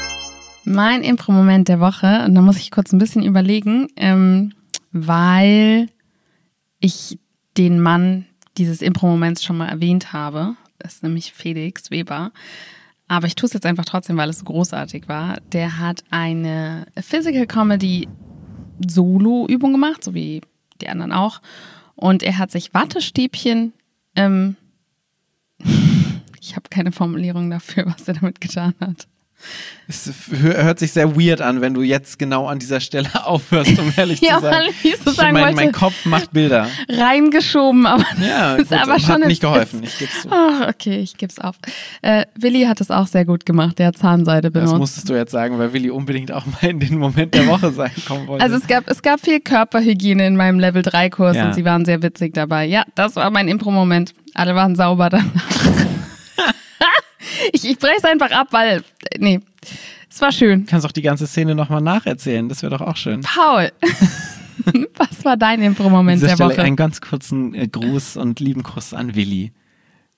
[0.65, 4.53] Mein Impro-Moment der Woche, und da muss ich kurz ein bisschen überlegen, ähm,
[4.93, 5.89] weil
[6.81, 7.19] ich
[7.57, 8.27] den Mann
[8.59, 10.57] dieses Impro-Moments schon mal erwähnt habe.
[10.79, 12.33] Das ist nämlich Felix Weber.
[13.09, 15.39] Aber ich tue es jetzt einfach trotzdem, weil es so großartig war.
[15.53, 18.09] Der hat eine Physical Comedy
[18.87, 20.41] Solo-Übung gemacht, so wie
[20.81, 21.41] die anderen auch.
[21.95, 23.73] Und er hat sich Wattestäbchen,
[24.17, 24.57] ähm,
[26.41, 29.07] ich habe keine Formulierung dafür, was er damit getan hat.
[29.89, 33.79] Es hö- hört sich sehr weird an, wenn du jetzt genau an dieser Stelle aufhörst,
[33.79, 34.63] um ehrlich Ja, zu sein.
[34.83, 36.69] ich sagen mein, mein Kopf macht Bilder.
[36.89, 40.29] Reingeschoben, aber Ja, ist gut, aber hat schon nicht jetzt- geholfen, ich geb's zu.
[40.33, 41.55] Ach, okay, ich geb's auf.
[42.03, 44.79] Äh, Willi hat es auch sehr gut gemacht, der hat Zahnseide Das benutzt.
[44.79, 47.93] musstest du jetzt sagen, weil Willi unbedingt auch mal in den Moment der Woche sein
[48.09, 48.43] kommen wollte.
[48.43, 51.47] Also es gab, es gab viel Körperhygiene in meinem Level 3 Kurs Ja.
[51.47, 52.65] und sie waren sehr witzig dabei.
[52.65, 54.15] Ja, das war mein Impro-Moment.
[54.35, 55.86] Alle waren sauber danach.
[57.53, 58.83] Ich ich breche es einfach ab, weil,
[59.19, 59.41] nee,
[60.11, 60.65] es war schön.
[60.65, 63.21] du kannst auch die ganze Szene nochmal nacherzählen, das wäre doch auch schön.
[63.23, 63.71] Paul,
[64.97, 66.63] was war dein Impro-Moment der Stelle Woche?
[66.63, 69.53] einen ganz kurzen äh, Gruß und lieben Kuss an Willi,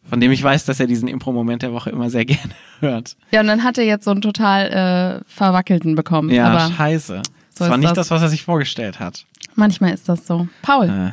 [0.08, 3.16] von dem ich weiß, dass er diesen Impro-Moment der Woche immer sehr gerne hört.
[3.30, 6.30] Ja, und dann hat er jetzt so einen total äh, verwackelten bekommen.
[6.30, 7.22] Ja, aber scheiße.
[7.50, 8.08] so das war nicht das.
[8.08, 9.24] das, was er sich vorgestellt hat.
[9.54, 10.48] manchmal ist das so.
[10.62, 11.12] Paul, Äh.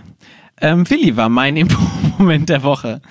[0.62, 3.02] Ähm, Willi war mein Impro-Moment der Woche.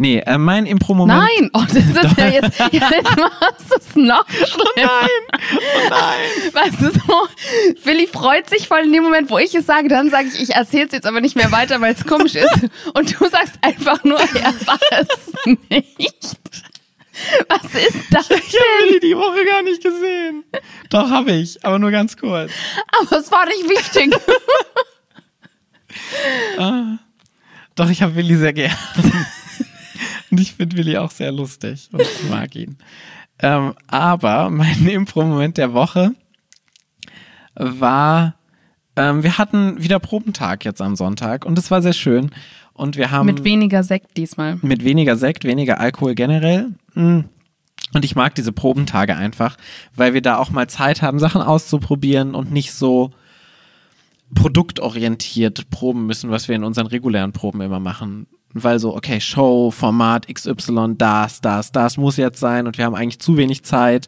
[0.00, 1.18] Nee, äh, mein Impro-Moment.
[1.18, 1.50] nein!
[1.52, 4.70] Oh, das ist ja jetzt, ja, jetzt machst du es noch schlimmer.
[4.76, 5.08] Nein!
[5.56, 6.52] Oh nein!
[6.52, 7.28] Weißt du so,
[7.84, 10.54] Willi freut sich voll in dem Moment, wo ich es sage, dann sage ich, ich
[10.54, 12.68] erzähle es jetzt aber nicht mehr weiter, weil es komisch ist.
[12.94, 15.08] Und du sagst einfach nur, er war es
[15.68, 16.36] nicht.
[17.48, 18.88] Was ist das Ich habe denn?
[18.90, 20.44] Willi die Woche gar nicht gesehen.
[20.90, 22.52] Doch, habe ich, aber nur ganz kurz.
[23.00, 24.14] Aber es war nicht wichtig.
[27.74, 28.76] Doch, ich habe Willi sehr gern.
[30.30, 32.78] Und ich finde Willi auch sehr lustig und ich mag ihn.
[33.40, 36.12] Ähm, aber mein Impro-Moment der Woche
[37.54, 38.34] war,
[38.96, 42.30] ähm, wir hatten wieder Probentag jetzt am Sonntag und es war sehr schön.
[42.72, 44.58] Und wir haben Mit weniger Sekt diesmal.
[44.62, 46.74] mit weniger Sekt, weniger Alkohol generell.
[46.94, 47.22] Mm.
[47.92, 49.56] Und ich mag diese Probentage einfach,
[49.96, 53.10] weil wir da auch mal Zeit haben, Sachen auszuprobieren und nicht so
[54.34, 58.26] produktorientiert proben müssen, was wir in unseren regulären Proben immer machen.
[58.54, 62.94] Weil so, okay, Show, Format XY, das, das, das muss jetzt sein und wir haben
[62.94, 64.06] eigentlich zu wenig Zeit.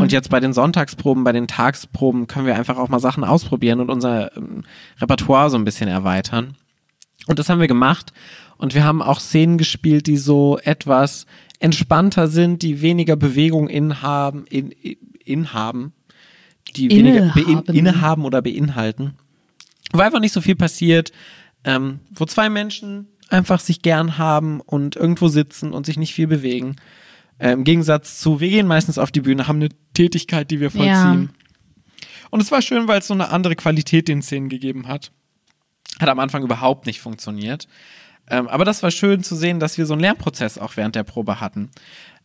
[0.00, 3.80] Und jetzt bei den Sonntagsproben, bei den Tagsproben können wir einfach auch mal Sachen ausprobieren
[3.80, 4.62] und unser ähm,
[5.00, 6.56] Repertoire so ein bisschen erweitern.
[7.26, 8.12] Und das haben wir gemacht.
[8.56, 11.26] Und wir haben auch Szenen gespielt, die so etwas
[11.58, 15.92] entspannter sind, die weniger Bewegung inhaben, in, in, inhaben,
[16.76, 17.76] die weniger bein, Innehaben.
[17.76, 19.14] innehaben oder beinhalten.
[19.92, 21.12] Wo einfach nicht so viel passiert,
[21.64, 26.26] ähm, wo zwei Menschen einfach sich gern haben und irgendwo sitzen und sich nicht viel
[26.26, 26.76] bewegen.
[27.38, 30.70] Äh, Im Gegensatz zu, wir gehen meistens auf die Bühne, haben eine Tätigkeit, die wir
[30.70, 31.30] vollziehen.
[32.30, 35.10] Und es war schön, weil es so eine andere Qualität den Szenen gegeben hat.
[35.98, 37.66] Hat am Anfang überhaupt nicht funktioniert.
[38.28, 41.02] Ähm, aber das war schön zu sehen, dass wir so einen Lernprozess auch während der
[41.02, 41.70] Probe hatten.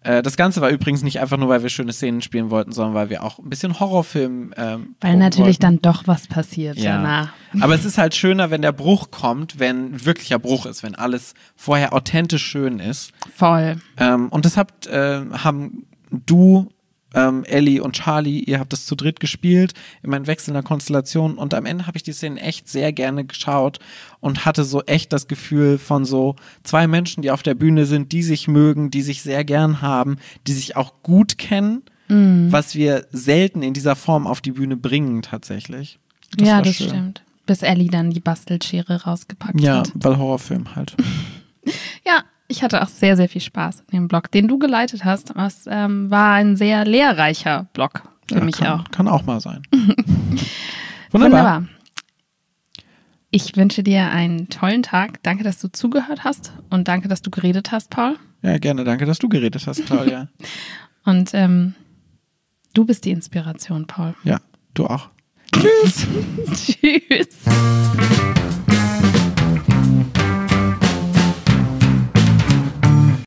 [0.06, 2.94] Äh, das Ganze war übrigens nicht einfach nur, weil wir schöne Szenen spielen wollten, sondern
[2.94, 4.54] weil wir auch ein bisschen Horrorfilm.
[4.56, 5.62] Ähm, Weil natürlich wollten.
[5.62, 6.98] dann doch was passiert Ja.
[6.98, 7.30] danach.
[7.60, 11.34] Aber es ist halt schöner, wenn der Bruch kommt, wenn wirklicher Bruch ist, wenn alles
[11.56, 13.12] vorher authentisch schön ist.
[13.36, 13.78] Voll.
[13.98, 16.70] Ähm, und das habt, äh, haben du,
[17.16, 21.38] ähm, Ellie und Charlie, ihr habt das zu dritt gespielt, immer in wechselnder Konstellation.
[21.38, 23.80] Und am Ende habe ich die Szenen echt sehr gerne geschaut
[24.20, 28.12] und hatte so echt das Gefühl von so zwei Menschen, die auf der Bühne sind,
[28.12, 33.08] die sich mögen, die sich sehr gern haben, die sich auch gut kennen, was wir
[33.12, 35.98] selten in dieser Form auf die Bühne bringen tatsächlich.
[36.40, 36.90] ja, war das schön.
[36.90, 37.24] stimmt.
[37.48, 39.92] Bis Ellie dann die Bastelschere rausgepackt Ja, hat.
[39.96, 40.96] weil Horrorfilm halt.
[42.06, 45.36] Ja, ich hatte auch sehr, sehr viel Spaß in dem Blog, den du geleitet hast.
[45.36, 48.84] Was ähm, war ein sehr lehrreicher Blog für Ja, mich kann, auch.
[48.92, 49.62] Kann auch mal sein.
[49.72, 51.12] Wunderbar.
[51.12, 51.64] Wunderbar.
[53.32, 55.22] Ich wünsche dir einen tollen Tag.
[55.24, 58.16] Danke, dass du zugehört hast und danke, dass du geredet hast, Paul.
[58.42, 58.84] Ja, gerne.
[58.86, 60.30] Danke, dass du geredet hast, Claudia.
[61.04, 61.76] Und ähm,
[62.74, 64.16] du bist die Inspiration, Paul.
[64.24, 64.40] ja,
[64.74, 65.10] du auch.
[65.52, 66.08] Tschüss.